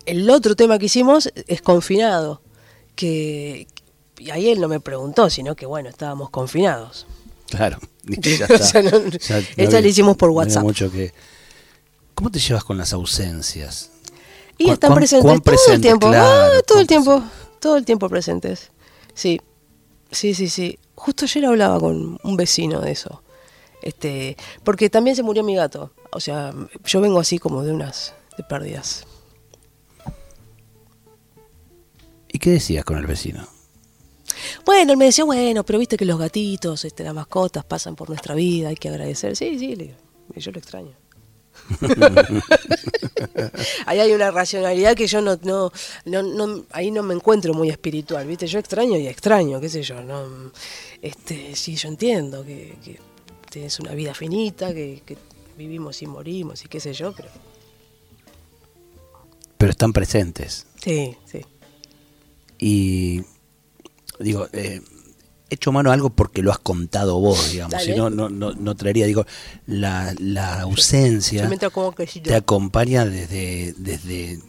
el 0.06 0.30
otro 0.30 0.56
tema 0.56 0.78
que 0.78 0.86
hicimos 0.86 1.30
es 1.46 1.62
confinado, 1.62 2.40
que 2.96 3.66
y 4.18 4.30
ahí 4.30 4.48
él 4.50 4.60
no 4.60 4.68
me 4.68 4.80
preguntó, 4.80 5.28
sino 5.28 5.54
que 5.56 5.66
bueno, 5.66 5.88
estábamos 5.88 6.30
confinados. 6.30 7.06
Claro. 7.48 7.78
Ya 8.06 8.46
O 8.50 8.54
está. 8.54 8.58
sea, 8.58 8.82
no- 8.82 8.90
Ya 8.90 9.40
no 9.40 9.44
esta 9.56 9.78
había- 9.78 9.88
hicimos 9.90 10.16
por 10.16 10.28
no 10.30 10.34
WhatsApp. 10.36 10.62
mucho 10.62 10.90
que... 10.90 11.12
¿Cómo 12.14 12.30
te 12.30 12.38
llevas 12.38 12.62
con 12.62 12.76
las 12.78 12.92
ausencias? 12.92 13.90
Y 14.58 14.64
¿Cuán- 14.64 14.74
están 14.74 14.94
presentes 14.94 15.42
todo 15.42 15.72
el 15.74 15.80
tiempo. 15.80 16.08
Claro, 16.10 16.52
ah, 16.58 16.62
todo 16.66 16.80
el 16.80 16.86
tiempo, 16.86 17.22
todo 17.60 17.76
el 17.76 17.84
tiempo 17.84 18.08
presentes. 18.10 18.70
Sí. 19.14 19.40
Sí, 20.10 20.34
sí, 20.34 20.48
sí. 20.48 20.78
Justo 20.94 21.24
ayer 21.24 21.46
hablaba 21.46 21.80
con 21.80 22.18
un 22.22 22.36
vecino 22.36 22.80
de 22.80 22.92
eso. 22.92 23.22
Este, 23.82 24.36
porque 24.62 24.90
también 24.90 25.16
se 25.16 25.22
murió 25.22 25.42
mi 25.42 25.56
gato. 25.56 25.90
O 26.12 26.20
sea, 26.20 26.52
yo 26.84 27.00
vengo 27.00 27.18
así 27.18 27.38
como 27.38 27.62
de 27.64 27.72
unas 27.72 28.12
de 28.36 28.44
pérdidas. 28.44 29.06
¿Y 32.34 32.40
qué 32.40 32.50
decías 32.50 32.84
con 32.84 32.98
el 32.98 33.06
vecino? 33.06 33.46
Bueno, 34.66 34.90
él 34.90 34.98
me 34.98 35.04
decía, 35.04 35.22
bueno, 35.24 35.62
pero 35.64 35.78
viste 35.78 35.96
que 35.96 36.04
los 36.04 36.18
gatitos, 36.18 36.84
este, 36.84 37.04
las 37.04 37.14
mascotas 37.14 37.64
pasan 37.64 37.94
por 37.94 38.08
nuestra 38.08 38.34
vida, 38.34 38.70
hay 38.70 38.74
que 38.74 38.88
agradecer. 38.88 39.36
Sí, 39.36 39.56
sí, 39.56 39.76
le 39.76 39.84
digo, 39.84 39.96
yo 40.34 40.50
lo 40.50 40.58
extraño. 40.58 40.90
ahí 43.86 44.00
hay 44.00 44.12
una 44.12 44.32
racionalidad 44.32 44.96
que 44.96 45.06
yo 45.06 45.20
no, 45.20 45.38
no, 45.44 45.70
no, 46.06 46.22
no- 46.24 46.64
ahí 46.72 46.90
no 46.90 47.04
me 47.04 47.14
encuentro 47.14 47.54
muy 47.54 47.70
espiritual, 47.70 48.26
¿viste? 48.26 48.48
Yo 48.48 48.58
extraño 48.58 48.98
y 48.98 49.06
extraño, 49.06 49.60
qué 49.60 49.68
sé 49.68 49.84
yo, 49.84 50.02
no, 50.02 50.50
este, 51.00 51.54
sí, 51.54 51.76
yo 51.76 51.88
entiendo 51.88 52.44
que, 52.44 52.74
que 52.84 52.98
tienes 53.48 53.78
una 53.78 53.92
vida 53.92 54.12
finita, 54.12 54.74
que, 54.74 55.04
que 55.06 55.16
vivimos 55.56 56.02
y 56.02 56.06
morimos 56.08 56.64
y 56.64 56.68
qué 56.68 56.80
sé 56.80 56.92
yo, 56.92 57.12
pero 57.12 57.28
Pero 59.56 59.70
están 59.70 59.92
presentes. 59.92 60.66
sí, 60.82 61.16
sí. 61.30 61.40
Y 62.58 63.22
digo, 64.20 64.48
eh, 64.52 64.80
hecho 65.50 65.72
mano 65.72 65.90
a 65.90 65.94
algo 65.94 66.10
porque 66.10 66.42
lo 66.42 66.50
has 66.50 66.58
contado 66.58 67.18
vos, 67.18 67.52
digamos. 67.52 67.82
Si 67.82 67.92
no, 67.92 68.10
no, 68.10 68.28
no, 68.28 68.52
no 68.52 68.74
traería, 68.74 69.06
digo, 69.06 69.24
la, 69.66 70.14
la 70.18 70.60
ausencia 70.62 71.48
Yo 71.48 71.92
que 71.94 72.06
yo- 72.06 72.22
te 72.22 72.34
acompaña 72.34 73.04
desde, 73.04 73.74
desde 73.76 74.40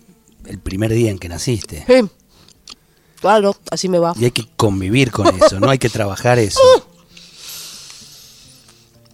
el 0.46 0.60
primer 0.60 0.92
día 0.94 1.12
en 1.12 1.20
que 1.20 1.30
naciste. 1.30 1.84
Sí, 1.88 2.08
claro, 3.20 3.56
así 3.72 3.90
me 3.90 4.00
va. 4.00 4.14
Y 4.18 4.26
hay 4.26 4.32
que 4.32 4.48
convivir 4.56 5.12
con 5.12 5.28
eso, 5.42 5.60
no 5.60 5.70
hay 5.70 5.78
que 5.80 5.90
trabajar 5.90 6.40
eso. 6.40 6.60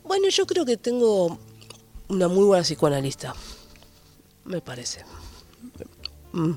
Bueno, 0.04 0.28
yo 0.28 0.46
creo 0.46 0.66
que 0.66 0.76
tengo 0.76 1.40
una 2.10 2.28
muy 2.28 2.44
buena 2.44 2.64
psicoanalista. 2.66 3.34
Me 4.44 4.60
parece. 4.60 5.06
Mm. 6.34 6.52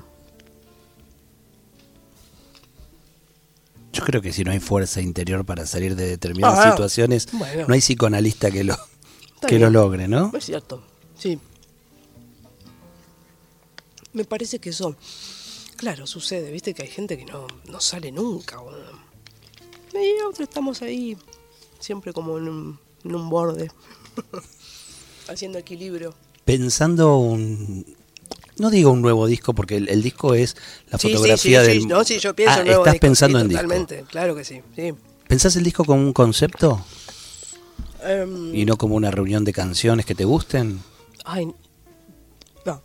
Creo 4.05 4.21
que 4.21 4.31
si 4.31 4.43
no 4.43 4.51
hay 4.51 4.59
fuerza 4.59 5.01
interior 5.01 5.45
para 5.45 5.65
salir 5.65 5.95
de 5.95 6.07
determinadas 6.07 6.59
Ah, 6.65 6.71
situaciones, 6.71 7.27
bueno. 7.33 7.65
no 7.67 7.73
hay 7.73 7.81
psicoanalista 7.81 8.51
que 8.51 8.63
lo, 8.63 8.77
que 9.47 9.59
lo 9.59 9.69
logre, 9.69 10.07
¿no? 10.07 10.31
Es 10.35 10.45
cierto, 10.45 10.83
sí. 11.17 11.39
Me 14.13 14.23
parece 14.23 14.59
que 14.59 14.69
eso, 14.69 14.95
claro, 15.75 16.07
sucede, 16.07 16.49
viste 16.51 16.73
que 16.73 16.83
hay 16.83 16.89
gente 16.89 17.17
que 17.17 17.25
no, 17.25 17.47
no 17.67 17.81
sale 17.81 18.11
nunca. 18.11 18.57
Y 19.93 20.21
otros 20.21 20.47
estamos 20.47 20.81
ahí, 20.81 21.17
siempre 21.79 22.13
como 22.13 22.37
en 22.37 22.47
un, 22.47 22.79
en 23.03 23.15
un 23.15 23.29
borde, 23.29 23.69
haciendo 25.27 25.57
equilibrio. 25.57 26.13
Pensando 26.45 27.17
un... 27.17 27.85
No 28.57 28.69
digo 28.69 28.91
un 28.91 29.01
nuevo 29.01 29.27
disco 29.27 29.53
porque 29.53 29.77
el, 29.77 29.89
el 29.89 30.01
disco 30.01 30.33
es 30.33 30.55
la 30.89 30.97
Sí, 30.97 31.07
sí, 31.09 31.13
fotografía 31.13 31.61
sí, 31.61 31.67
del... 31.67 31.81
sí, 31.81 31.85
no, 31.87 32.03
sí, 32.03 32.19
yo 32.19 32.33
pienso 32.35 32.55
Ah, 32.57 32.59
en 32.61 32.67
nuevo 32.67 32.81
estás 32.83 32.93
disco, 32.93 33.01
pensando 33.07 33.39
en 33.39 33.47
disco. 33.49 33.63
Totalmente, 33.63 34.03
claro 34.09 34.35
que 34.35 34.43
sí. 34.45 34.61
¿Pensás 35.27 35.55
el 35.55 35.63
disco 35.63 35.83
como 35.85 36.01
un 36.01 36.13
concepto 36.13 36.83
Em, 38.03 38.53
y 38.55 38.65
no 38.65 38.77
como 38.77 38.95
una 38.95 39.09
reunión 39.11 39.43
de 39.45 39.51
canciones 39.53 40.05
que 40.05 40.13
te 40.15 40.25
gusten? 40.25 40.79
Ay, 41.23 41.47
no. 42.65 42.81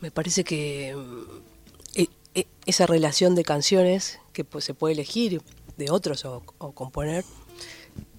Me 0.00 0.10
parece 0.10 0.44
que 0.44 0.94
mm, 0.96 1.98
e- 2.00 2.08
e- 2.34 2.46
esa 2.66 2.86
relación 2.86 3.34
de 3.34 3.42
canciones 3.44 4.18
que 4.32 4.44
pues, 4.44 4.64
se 4.64 4.72
puede 4.74 4.94
elegir 4.94 5.42
de 5.76 5.90
otros 5.90 6.24
o, 6.24 6.42
o 6.58 6.72
componer, 6.72 7.24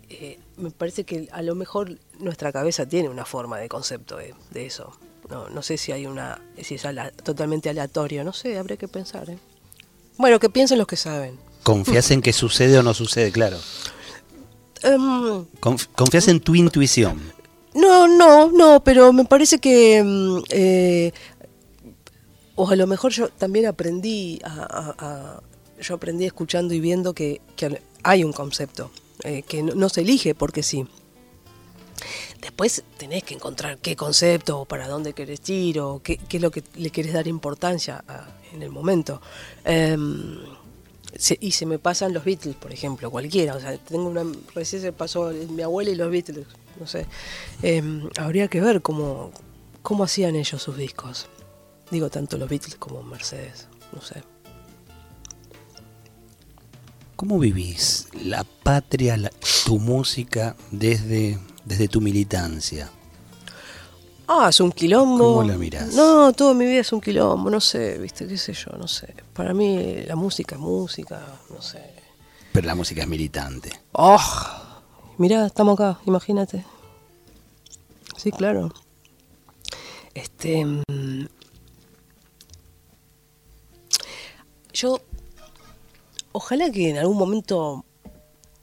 eh, 0.10 0.38
me 0.58 0.70
parece 0.70 1.06
que 1.06 1.30
a 1.32 1.42
lo 1.42 1.56
mejor 1.56 1.98
nuestra 2.20 2.52
cabeza 2.52 2.86
tiene 2.86 3.08
una 3.10 3.26
forma 3.26 3.58
de 3.58 3.70
concepto 3.70 4.18
de, 4.18 4.34
de 4.52 4.66
eso. 4.66 4.92
No, 5.34 5.50
no 5.50 5.64
sé 5.64 5.78
si 5.80 5.92
hay 5.92 6.06
una, 6.06 6.40
si 6.62 6.76
es 6.76 6.86
ala- 6.86 7.10
totalmente 7.10 7.68
aleatorio, 7.68 8.24
no 8.24 8.34
sé, 8.34 8.56
habría 8.60 8.78
que 8.78 8.88
pensar. 8.88 9.28
¿eh? 9.32 9.40
Bueno, 10.20 10.40
que 10.40 10.48
piensen 10.48 10.78
los 10.78 10.86
que 10.86 10.96
saben. 10.96 11.40
¿Confías 11.64 12.12
en 12.12 12.22
que 12.22 12.32
sucede 12.34 12.78
o 12.78 12.84
no 12.84 12.94
sucede? 12.94 13.32
Claro. 13.32 13.58
Em, 14.84 15.46
Conf- 15.60 15.88
¿Confías 15.96 16.28
en 16.28 16.40
tu 16.40 16.54
intuición? 16.54 17.20
No, 17.74 18.08
no, 18.08 18.52
no, 18.52 18.84
pero 18.84 19.12
me 19.12 19.26
parece 19.26 19.58
que. 19.58 20.04
mm, 20.06 20.44
eh, 20.50 21.12
o 22.54 22.70
a 22.70 22.76
lo 22.76 22.86
mejor 22.86 23.12
yo 23.12 23.30
también 23.30 23.66
aprendí 23.66 24.40
a. 24.44 24.54
a- 24.62 24.96
a- 25.00 25.42
yo 25.82 25.96
aprendí 25.96 26.26
escuchando 26.26 26.76
y 26.76 26.80
viendo 26.80 27.14
que, 27.16 27.42
que 27.56 27.82
hay 28.04 28.24
un 28.24 28.34
concepto, 28.34 28.92
eh, 29.24 29.42
que 29.42 29.64
no, 29.64 29.74
no 29.74 29.90
se 29.90 30.02
elige 30.02 30.36
porque 30.36 30.62
sí. 30.62 30.86
Después 32.54 32.84
tenés 33.00 33.24
que 33.24 33.34
encontrar 33.34 33.80
qué 33.80 33.96
concepto, 33.96 34.60
o 34.60 34.66
para 34.66 34.88
dónde 34.88 35.14
querés 35.14 35.50
ir, 35.50 35.80
o 35.80 36.04
qué, 36.04 36.20
es 36.30 36.40
lo 36.40 36.52
que 36.52 36.64
le 36.76 36.92
querés 36.92 37.12
dar 37.14 37.26
importancia 37.28 38.04
en 38.54 38.62
el 38.62 38.70
momento. 38.70 39.20
Em, 39.66 40.38
y 41.40 41.52
se 41.52 41.66
me 41.66 41.80
pasan 41.80 42.14
los 42.14 42.24
Beatles, 42.24 42.56
por 42.56 42.72
ejemplo, 42.72 43.10
cualquiera. 43.10 43.56
O 43.56 43.60
sea, 43.60 43.76
tengo 43.80 44.08
una, 44.08 44.24
recién 44.54 44.84
se 44.84 44.94
pasó 44.94 45.32
mi 45.50 45.64
abuela 45.64 45.90
y 45.90 45.96
los 45.96 46.12
Beatles, 46.12 46.46
no 46.80 46.86
sé. 46.86 47.08
Em, 47.64 48.08
habría 48.20 48.48
que 48.48 48.62
ver 48.62 48.84
cómo, 48.84 49.32
cómo 49.82 50.04
hacían 50.04 50.36
ellos 50.36 50.62
sus 50.62 50.78
discos. 50.78 51.26
Digo, 51.90 52.12
tanto 52.12 52.38
los 52.38 52.48
Beatles 52.48 52.76
como 52.76 53.02
Mercedes, 53.02 53.68
no 53.94 54.02
sé. 54.04 54.22
¿Cómo 57.16 57.40
vivís 57.40 58.10
la 58.14 58.44
patria, 58.44 59.18
la- 59.18 59.32
tu 59.66 59.80
música 59.80 60.56
desde, 60.70 61.40
desde 61.66 61.88
tu 61.88 62.02
militancia? 62.02 62.90
Ah, 64.28 64.48
es 64.50 64.60
un 64.62 64.72
quilombo. 64.72 65.36
¿Cómo 65.40 65.44
la 65.44 65.58
mirás? 65.58 65.94
No, 65.94 66.32
toda 66.34 66.54
mi 66.54 66.66
vida 66.66 66.80
es 66.80 66.92
un 66.94 67.02
quilombo, 67.02 67.50
no 67.50 67.60
sé, 67.60 67.98
viste, 67.98 68.26
qué 68.28 68.38
sé 68.38 68.54
yo, 68.54 68.72
no 68.78 68.88
sé. 68.88 69.14
Para 69.34 69.54
mí 69.54 70.04
la 70.06 70.16
música 70.16 70.56
es 70.56 70.62
música, 70.62 71.22
no 71.50 71.62
sé. 71.62 71.82
Pero 72.54 72.68
la 72.68 72.76
música 72.76 73.02
es 73.02 73.08
militante. 73.08 73.72
¡Oh! 73.92 74.20
Mirá, 75.18 75.46
estamos 75.46 75.74
acá, 75.80 76.00
imagínate. 76.06 76.64
Sí, 78.18 78.32
claro. 78.32 78.72
Este. 80.14 80.64
mm, 80.66 81.26
Yo. 84.74 85.00
Ojalá 86.32 86.72
que 86.72 86.90
en 86.90 86.98
algún 86.98 87.18
momento. 87.18 87.86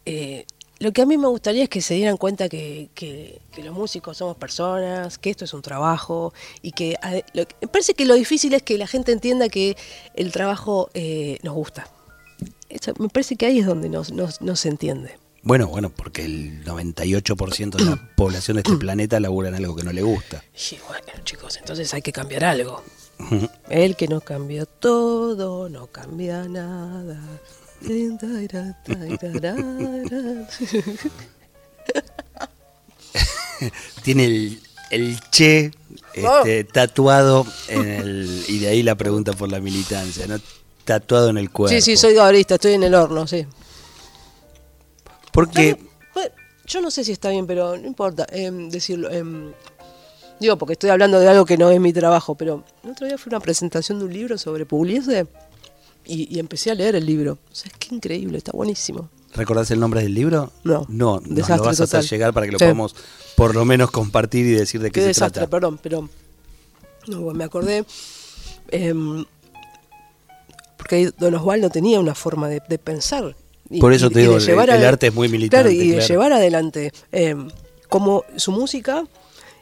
eh, 0.06 0.46
lo 0.80 0.92
que 0.92 1.02
a 1.02 1.06
mí 1.06 1.16
me 1.18 1.28
gustaría 1.28 1.62
es 1.62 1.68
que 1.68 1.80
se 1.82 1.94
dieran 1.94 2.16
cuenta 2.16 2.48
que, 2.48 2.88
que- 2.94 3.40
que 3.52 3.62
los 3.62 3.74
músicos 3.74 4.16
somos 4.16 4.36
personas, 4.36 5.18
que 5.18 5.30
esto 5.30 5.44
es 5.44 5.54
un 5.54 5.62
trabajo 5.62 6.32
y 6.62 6.72
que 6.72 6.96
ade- 7.02 7.24
lo- 7.34 7.44
me 7.60 7.68
parece 7.68 7.94
que 7.94 8.04
lo 8.06 8.14
difícil 8.14 8.52
es 8.54 8.62
que 8.62 8.76
la 8.78 8.86
gente 8.86 9.12
entienda 9.12 9.48
que 9.48 9.76
el 10.14 10.32
trabajo 10.32 10.90
eh, 10.94 11.38
nos 11.42 11.54
gusta. 11.54 11.86
Eso- 12.68 12.94
me 12.98 13.08
parece 13.08 13.36
que 13.36 13.46
ahí 13.46 13.58
es 13.60 13.66
donde 13.66 13.88
nos, 13.88 14.10
nos- 14.12 14.66
entiende. 14.66 15.18
Bueno, 15.42 15.68
bueno, 15.68 15.88
porque 15.90 16.24
el 16.24 16.64
98% 16.64 17.76
de 17.78 17.84
la 17.84 17.96
población 18.16 18.56
de 18.56 18.62
este 18.62 18.76
planeta 18.76 19.20
labura 19.20 19.48
en 19.48 19.54
algo 19.54 19.74
que 19.76 19.82
no 19.84 19.92
le 19.92 20.02
gusta. 20.02 20.42
Y 20.70 20.76
bueno, 20.88 21.06
chicos, 21.24 21.56
entonces 21.58 21.92
hay 21.94 22.02
que 22.02 22.12
cambiar 22.12 22.44
algo. 22.44 22.82
El 23.68 23.96
que 23.96 24.08
no 24.08 24.20
cambió 24.22 24.64
todo, 24.66 25.68
no 25.68 25.86
cambia 25.88 26.44
nada. 26.48 27.20
Tiene 34.02 34.24
el, 34.24 34.60
el 34.90 35.20
che 35.30 35.70
este, 36.14 36.64
tatuado 36.64 37.46
en 37.68 37.88
el. 37.88 38.44
Y 38.48 38.58
de 38.58 38.68
ahí 38.68 38.82
la 38.82 38.94
pregunta 38.94 39.32
por 39.32 39.50
la 39.50 39.60
militancia, 39.60 40.26
¿no? 40.26 40.38
Tatuado 40.84 41.30
en 41.30 41.38
el 41.38 41.50
cuerpo. 41.50 41.74
Sí, 41.74 41.80
sí, 41.80 41.96
soy 41.96 42.14
gabarista, 42.14 42.56
estoy 42.56 42.74
en 42.74 42.82
el 42.82 42.94
horno, 42.94 43.26
sí. 43.26 43.46
Porque. 45.32 45.88
Yo 46.66 46.80
no 46.80 46.92
sé 46.92 47.02
si 47.02 47.10
está 47.10 47.30
bien, 47.30 47.48
pero 47.48 47.76
no 47.76 47.86
importa 47.86 48.26
em, 48.30 48.70
decirlo. 48.70 49.10
em, 49.10 49.52
digo, 50.38 50.56
porque 50.56 50.74
estoy 50.74 50.90
hablando 50.90 51.18
de 51.18 51.28
algo 51.28 51.44
que 51.44 51.58
no 51.58 51.68
es 51.70 51.80
mi 51.80 51.92
trabajo, 51.92 52.36
pero 52.36 52.62
el 52.84 52.90
otro 52.90 53.08
día 53.08 53.18
fue 53.18 53.30
una 53.30 53.40
presentación 53.40 53.98
de 53.98 54.04
un 54.04 54.12
libro 54.12 54.38
sobre 54.38 54.66
Pugliese 54.66 55.26
y, 56.06 56.34
y 56.34 56.38
empecé 56.38 56.70
a 56.70 56.74
leer 56.74 56.96
el 56.96 57.06
libro. 57.06 57.34
O 57.50 57.54
sea, 57.54 57.70
es 57.72 57.78
que 57.78 57.94
increíble, 57.94 58.38
está 58.38 58.52
buenísimo. 58.52 59.08
¿Recordás 59.34 59.70
el 59.70 59.78
nombre 59.80 60.02
del 60.02 60.12
libro? 60.14 60.50
No. 60.64 60.86
No, 60.88 61.20
nos 61.20 61.48
lo 61.48 61.56
vas 61.64 61.80
a 61.80 61.84
hacer 61.84 62.00
total. 62.00 62.06
llegar 62.08 62.32
para 62.32 62.46
que 62.46 62.52
lo 62.52 62.58
Sí. 62.58 62.64
podamos 62.64 62.96
por 63.36 63.54
lo 63.54 63.64
menos 63.64 63.90
compartir 63.90 64.44
y 64.46 64.50
decir 64.52 64.80
de 64.80 64.88
qué, 64.90 64.94
Qué 64.94 65.00
se 65.02 65.06
desastre, 65.08 65.40
trata. 65.42 65.50
perdón, 65.50 65.78
pero 65.82 66.08
no, 67.06 67.20
me 67.32 67.44
acordé 67.44 67.84
em, 68.70 69.24
porque 70.76 70.96
ahí 70.96 71.08
Don 71.18 71.34
Osvaldo 71.34 71.70
tenía 71.70 72.00
una 72.00 72.14
forma 72.14 72.48
de, 72.48 72.60
de 72.68 72.78
pensar. 72.78 73.36
y- 73.70 73.78
Por 73.80 73.92
eso 73.92 74.08
y- 74.08 74.10
te 74.14 74.20
digo, 74.20 74.36
el- 74.36 74.48
el 74.48 74.84
arte 74.84 75.06
es 75.08 75.14
muy 75.14 75.28
militante, 75.28 75.70
Claro, 75.70 75.84
y 75.84 75.90
de 75.92 76.00
llevar 76.00 76.32
adelante 76.32 76.92
em, 77.12 77.48
como 77.88 78.24
su 78.36 78.50
música 78.52 79.04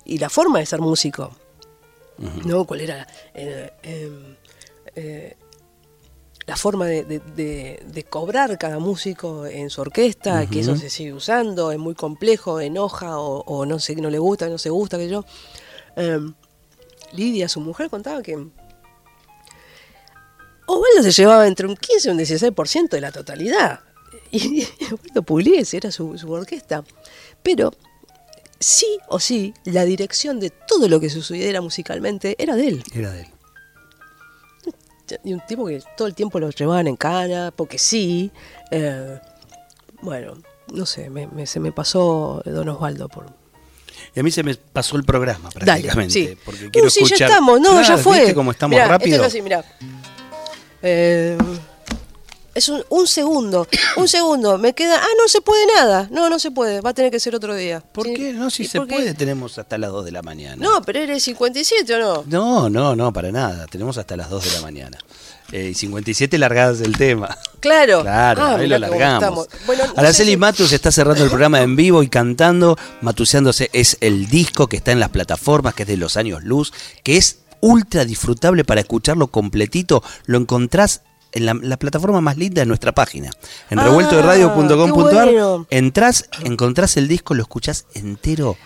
y 0.04 0.18
la 0.18 0.30
forma 0.30 0.58
de 0.60 0.66
ser 0.66 0.80
músico. 0.80 1.30
¿No? 2.44 2.64
¿Cuál 2.64 2.80
era 2.80 3.06
eh, 3.34 3.70
em, 3.82 4.34
eh, 4.96 5.36
la 6.48 6.56
forma 6.56 6.86
de, 6.86 7.04
de- 7.04 7.20
de- 7.20 7.82
de 7.86 8.04
cobrar 8.04 8.58
cada 8.58 8.78
músico 8.80 9.46
en 9.46 9.70
su 9.70 9.80
orquesta? 9.82 10.46
Que 10.48 10.60
eso 10.60 10.74
se 10.76 10.90
sigue 10.90 11.12
usando, 11.12 11.70
es 11.70 11.78
muy 11.78 11.94
complejo, 11.94 12.58
enoja 12.60 13.18
o, 13.18 13.44
o 13.44 13.64
no 13.66 13.78
sé, 13.78 13.94
no 13.96 14.10
le 14.10 14.18
gusta, 14.18 14.48
no 14.48 14.58
se 14.58 14.70
gusta, 14.70 14.98
que 14.98 15.08
yo. 15.08 15.24
Em, 15.94 16.34
Lidia, 17.12 17.48
su 17.48 17.60
mujer, 17.60 17.88
contaba 17.90 18.22
que 18.22 18.34
Osvaldo 20.66 21.02
se 21.02 21.12
llevaba 21.12 21.46
entre 21.46 21.66
un 21.66 21.76
15 21.76 22.08
y 22.08 22.12
un 22.12 22.18
16% 22.18 22.88
de 22.90 23.00
la 23.00 23.12
totalidad. 23.12 23.80
Y, 24.30 24.62
y 24.80 24.84
Osvaldo 24.92 25.22
Pugliese 25.22 25.76
era 25.78 25.90
su, 25.90 26.16
su 26.18 26.30
orquesta. 26.30 26.84
Pero 27.42 27.72
sí 28.60 28.98
o 29.08 29.18
sí, 29.20 29.54
la 29.64 29.84
dirección 29.84 30.40
de 30.40 30.50
todo 30.50 30.88
lo 30.88 31.00
que 31.00 31.08
sucediera 31.10 31.60
musicalmente 31.60 32.36
era 32.38 32.56
de 32.56 32.68
él. 32.68 32.84
Era 32.94 33.10
de 33.12 33.20
él. 33.22 33.28
Y 35.24 35.32
un 35.32 35.40
tipo 35.46 35.66
que 35.66 35.82
todo 35.96 36.06
el 36.08 36.14
tiempo 36.14 36.38
lo 36.40 36.50
llevaban 36.50 36.86
en 36.86 36.96
cana, 36.96 37.52
porque 37.54 37.78
sí. 37.78 38.30
eh, 38.70 39.18
bueno, 40.02 40.34
no 40.72 40.86
sé, 40.86 41.10
me- 41.10 41.26
me- 41.28 41.46
se 41.46 41.60
me 41.60 41.72
pasó 41.72 42.42
Don 42.44 42.68
Osvaldo 42.68 43.08
por, 43.08 43.26
Y 44.14 44.20
a 44.20 44.22
mí 44.22 44.30
se 44.30 44.42
me 44.42 44.54
pasó 44.54 44.96
el 44.96 45.04
programa 45.04 45.48
Dale, 45.54 45.64
prácticamente. 45.64 46.12
sí. 46.12 46.38
Porque 46.44 46.66
Uh, 46.66 46.70
quiero 46.70 46.90
sí, 46.90 47.00
escuchar. 47.00 47.18
ya 47.18 47.26
estamos, 47.26 47.60
no, 47.60 47.80
ya 47.80 47.86
Claro, 47.86 48.02
fue. 48.02 48.18
¿viste 48.18 48.34
cómo 48.34 48.50
estamos 48.50 48.74
Mirá, 48.76 48.88
rápido? 48.88 49.16
Esto 49.16 49.26
es 49.26 49.32
así, 49.32 49.42
mirá. 49.42 49.64
Eh, 50.82 51.36
es 52.58 52.68
un, 52.68 52.84
un 52.90 53.06
segundo, 53.06 53.66
un 53.96 54.06
segundo. 54.08 54.58
Me 54.58 54.74
queda. 54.74 54.96
Ah, 55.02 55.06
no 55.16 55.28
se 55.28 55.40
puede 55.40 55.64
nada. 55.74 56.08
No, 56.10 56.28
no 56.28 56.38
se 56.38 56.50
puede. 56.50 56.80
Va 56.80 56.90
a 56.90 56.94
tener 56.94 57.10
que 57.10 57.20
ser 57.20 57.34
otro 57.34 57.54
día. 57.54 57.80
¿Por 57.80 58.06
Sí. 58.06 58.14
qué? 58.14 58.32
No, 58.32 58.50
si 58.50 58.64
¿Y 58.64 58.66
se 58.66 58.80
puede, 58.82 59.14
tenemos 59.14 59.58
hasta 59.58 59.78
las 59.78 59.90
2 59.90 60.04
de 60.04 60.12
la 60.12 60.22
mañana. 60.22 60.56
No, 60.62 60.82
pero 60.82 60.98
eres 61.00 61.22
57 61.22 61.94
o 61.94 61.98
no. 61.98 62.24
No, 62.26 62.68
no, 62.70 62.94
no, 62.96 63.12
para 63.12 63.32
nada. 63.32 63.66
Tenemos 63.66 63.96
hasta 63.98 64.16
las 64.16 64.28
2 64.30 64.44
de 64.44 64.50
la 64.52 64.60
mañana. 64.60 64.98
Eh, 65.50 65.68
y 65.70 65.74
57 65.74 66.36
largadas 66.36 66.78
del 66.78 66.94
tema. 66.98 67.34
Claro. 67.60 68.02
Claro, 68.02 68.42
Ah, 68.44 68.56
ahí 68.56 68.66
lo 68.68 68.78
largamos. 68.78 69.48
Bueno, 69.66 69.86
no 69.86 69.92
Araceli 69.96 70.32
si- 70.32 70.36
Matus 70.36 70.72
está 70.72 70.92
cerrando 70.92 71.24
el 71.24 71.30
programa 71.30 71.62
en 71.62 71.74
vivo 71.74 72.02
y 72.02 72.08
cantando. 72.08 72.76
Matuseándose 73.00 73.70
es 73.72 73.96
el 74.02 74.28
disco 74.28 74.66
que 74.66 74.76
está 74.76 74.92
en 74.92 75.00
las 75.00 75.08
plataformas, 75.08 75.72
que 75.74 75.84
es 75.84 75.88
de 75.88 75.96
los 75.96 76.16
años 76.18 76.44
luz, 76.44 76.72
que 77.02 77.16
es 77.16 77.38
ultra 77.60 78.04
disfrutable 78.04 78.64
para 78.64 78.82
escucharlo 78.82 79.28
completito. 79.28 80.02
Lo 80.26 80.36
encontrás 80.38 81.00
en 81.00 81.07
la, 81.34 81.54
la 81.54 81.76
plataforma 81.78 82.20
más 82.20 82.36
linda 82.36 82.62
de 82.62 82.66
nuestra 82.66 82.92
página. 82.92 83.30
En 83.70 83.78
Ah, 83.78 83.84
revueltoderadio.com.ar 83.84 85.24
bueno. 85.30 85.66
entrás, 85.70 86.28
encontrás 86.44 86.96
el 86.96 87.08
disco, 87.08 87.34
lo 87.34 87.42
escuchás 87.42 87.86
entero 87.94 88.56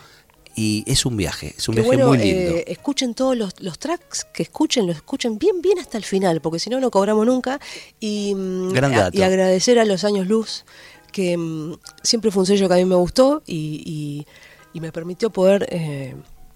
y 0.55 0.85
es 0.87 1.07
un 1.07 1.17
viaje. 1.17 1.55
Es 1.57 1.69
un 1.69 1.75
Qué 1.75 1.81
viaje 1.81 1.97
bueno, 1.97 2.09
muy 2.09 2.19
lindo. 2.19 2.53
eh, 2.53 2.65
escuchen 2.69 3.15
todos 3.15 3.37
los, 3.37 3.55
los 3.61 3.79
tracks 3.79 4.27
que 4.33 4.43
escuchen, 4.43 4.87
los 4.87 4.97
escuchen 4.97 5.39
bien, 5.39 5.63
bien 5.63 5.79
hasta 5.79 5.97
el 5.99 6.05
final, 6.05 6.41
porque 6.41 6.59
si 6.59 6.69
no, 6.71 6.79
no 6.81 6.91
cobramos 6.91 7.25
nunca. 7.27 7.59
Y, 8.01 8.35
mm, 8.35 8.77
a- 8.77 9.11
y 9.13 9.23
agradecer 9.23 9.79
a 9.79 9.85
los 9.85 10.05
años 10.05 10.27
luz, 10.27 10.65
que 11.11 11.37
mm, 11.37 11.75
siempre 12.03 12.31
fue 12.31 12.41
un 12.41 12.47
sello 12.47 12.69
que 12.69 12.75
a 12.75 12.79
mí 12.79 12.85
me 12.85 12.95
gustó 12.97 13.43
y, 13.47 13.83
y- 13.85 14.27
y 14.75 14.81
me 14.81 14.93
permitió 14.93 15.31
poder, 15.31 15.67
eh, 15.71 16.15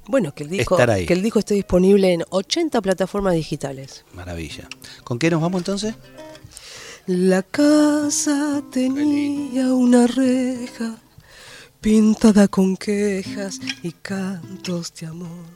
bueno, 0.08 0.34
que 0.34 0.44
el, 0.44 0.50
disco, 0.50 0.76
que 0.76 1.12
el 1.12 1.22
disco 1.22 1.38
esté 1.38 1.54
disponible 1.54 2.12
en 2.12 2.24
80 2.28 2.80
plataformas 2.80 3.34
digitales. 3.34 4.04
Maravilla. 4.14 4.68
¿Con 5.04 5.18
qué 5.18 5.30
nos 5.30 5.40
vamos 5.40 5.60
entonces? 5.60 5.94
La 7.06 7.42
casa 7.42 8.62
tenía 8.72 9.72
una 9.72 10.06
reja 10.06 10.96
pintada 11.80 12.48
con 12.48 12.76
quejas 12.76 13.60
y 13.82 13.92
cantos 13.92 14.92
de 14.94 15.06
amor. 15.06 15.46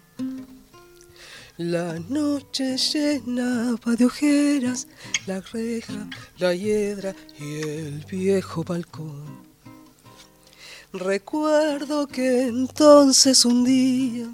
La 1.57 1.99
noche 2.09 2.77
llenaba 2.77 3.95
de 3.95 4.07
ojeras 4.07 4.87
la 5.27 5.41
reja, 5.41 6.09
la 6.39 6.55
hiedra 6.55 7.15
y 7.39 7.61
el 7.61 8.05
viejo 8.11 8.65
balcón. 8.65 9.50
Recuerdo 10.93 12.09
que 12.09 12.49
entonces 12.49 13.45
un 13.45 13.65
día 13.65 14.27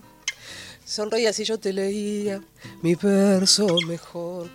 sonreías 0.86 1.38
y 1.38 1.44
yo 1.44 1.58
te 1.58 1.70
leía 1.70 2.40
mi 2.80 2.94
verso 2.94 3.66
mejor. 3.86 4.48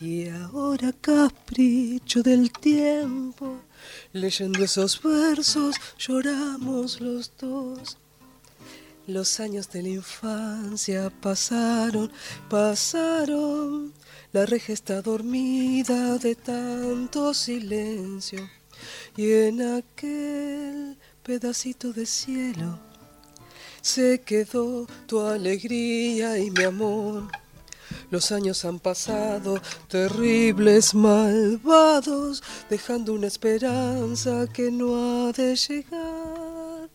Y 0.00 0.28
ahora 0.28 0.92
capricho 1.00 2.22
del 2.22 2.52
tiempo, 2.52 3.56
leyendo 4.12 4.62
esos 4.62 5.02
versos 5.02 5.74
lloramos 5.98 7.00
los 7.00 7.32
dos. 7.36 7.98
Los 9.08 9.40
años 9.40 9.68
de 9.70 9.82
la 9.82 9.88
infancia 9.88 11.10
pasaron, 11.10 12.12
pasaron. 12.48 13.92
La 14.32 14.46
reja 14.46 14.72
está 14.72 15.02
dormida 15.02 16.16
de 16.18 16.36
tanto 16.36 17.34
silencio. 17.34 18.48
Y 19.18 19.32
en 19.32 19.60
aquel 19.62 20.96
pedacito 21.24 21.92
de 21.92 22.06
cielo 22.06 22.78
se 23.82 24.20
quedó 24.20 24.86
tu 25.08 25.18
alegría 25.18 26.38
y 26.38 26.52
mi 26.52 26.62
amor. 26.62 27.24
Los 28.12 28.30
años 28.30 28.64
han 28.64 28.78
pasado, 28.78 29.60
terribles, 29.88 30.94
malvados, 30.94 32.44
dejando 32.70 33.12
una 33.12 33.26
esperanza 33.26 34.46
que 34.52 34.70
no 34.70 35.26
ha 35.26 35.32
de 35.32 35.56
llegar. 35.56 36.88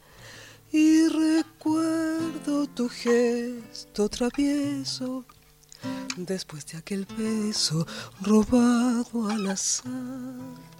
Y 0.71 1.09
recuerdo 1.09 2.67
tu 2.67 2.87
gesto 2.87 4.07
travieso, 4.07 5.25
después 6.15 6.65
de 6.67 6.77
aquel 6.77 7.05
beso 7.17 7.85
robado 8.21 9.27
al 9.29 9.45
azar. 9.49 10.73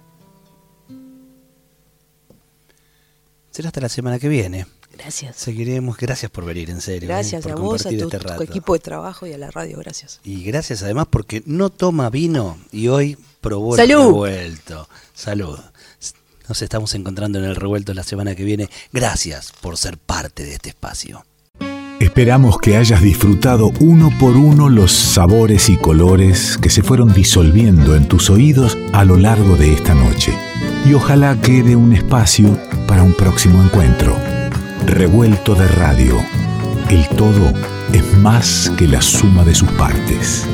Será 3.54 3.68
hasta 3.68 3.80
la 3.80 3.88
semana 3.88 4.18
que 4.18 4.28
viene. 4.28 4.66
Gracias. 4.98 5.36
Seguiremos. 5.36 5.96
Gracias 5.96 6.28
por 6.28 6.44
venir, 6.44 6.70
en 6.70 6.80
serio. 6.80 7.08
¿eh? 7.08 7.12
Gracias 7.12 7.44
por 7.44 7.52
a 7.52 7.54
vos, 7.54 7.86
a 7.86 7.90
tu, 7.90 7.94
este 7.94 8.18
tu 8.18 8.42
equipo 8.42 8.72
de 8.72 8.80
trabajo 8.80 9.28
y 9.28 9.32
a 9.32 9.38
la 9.38 9.48
radio, 9.52 9.78
gracias. 9.78 10.18
Y 10.24 10.42
gracias 10.42 10.82
además 10.82 11.06
porque 11.08 11.40
no 11.46 11.70
toma 11.70 12.10
vino 12.10 12.58
y 12.72 12.88
hoy 12.88 13.16
probó 13.40 13.76
¡Salud! 13.76 14.00
el 14.00 14.06
revuelto. 14.06 14.88
Salud. 15.14 15.56
Nos 16.48 16.62
estamos 16.62 16.96
encontrando 16.96 17.38
en 17.38 17.44
el 17.44 17.54
revuelto 17.54 17.94
la 17.94 18.02
semana 18.02 18.34
que 18.34 18.42
viene. 18.42 18.68
Gracias 18.92 19.52
por 19.60 19.76
ser 19.76 19.98
parte 19.98 20.42
de 20.42 20.54
este 20.54 20.70
espacio. 20.70 21.24
Esperamos 22.00 22.58
que 22.58 22.76
hayas 22.76 23.02
disfrutado 23.02 23.70
uno 23.78 24.10
por 24.18 24.36
uno 24.36 24.68
los 24.68 24.90
sabores 24.90 25.68
y 25.68 25.76
colores 25.76 26.58
que 26.60 26.70
se 26.70 26.82
fueron 26.82 27.14
disolviendo 27.14 27.94
en 27.94 28.08
tus 28.08 28.30
oídos 28.30 28.76
a 28.92 29.04
lo 29.04 29.16
largo 29.16 29.54
de 29.54 29.74
esta 29.74 29.94
noche. 29.94 30.36
Y 30.84 30.92
ojalá 30.92 31.36
quede 31.40 31.76
un 31.76 31.94
espacio 31.94 32.58
para 32.86 33.02
un 33.02 33.14
próximo 33.14 33.62
encuentro. 33.62 34.16
Revuelto 34.84 35.54
de 35.54 35.66
radio. 35.66 36.22
El 36.90 37.08
todo 37.08 37.52
es 37.92 38.18
más 38.18 38.70
que 38.76 38.86
la 38.86 39.00
suma 39.00 39.44
de 39.44 39.54
sus 39.54 39.70
partes. 39.72 40.46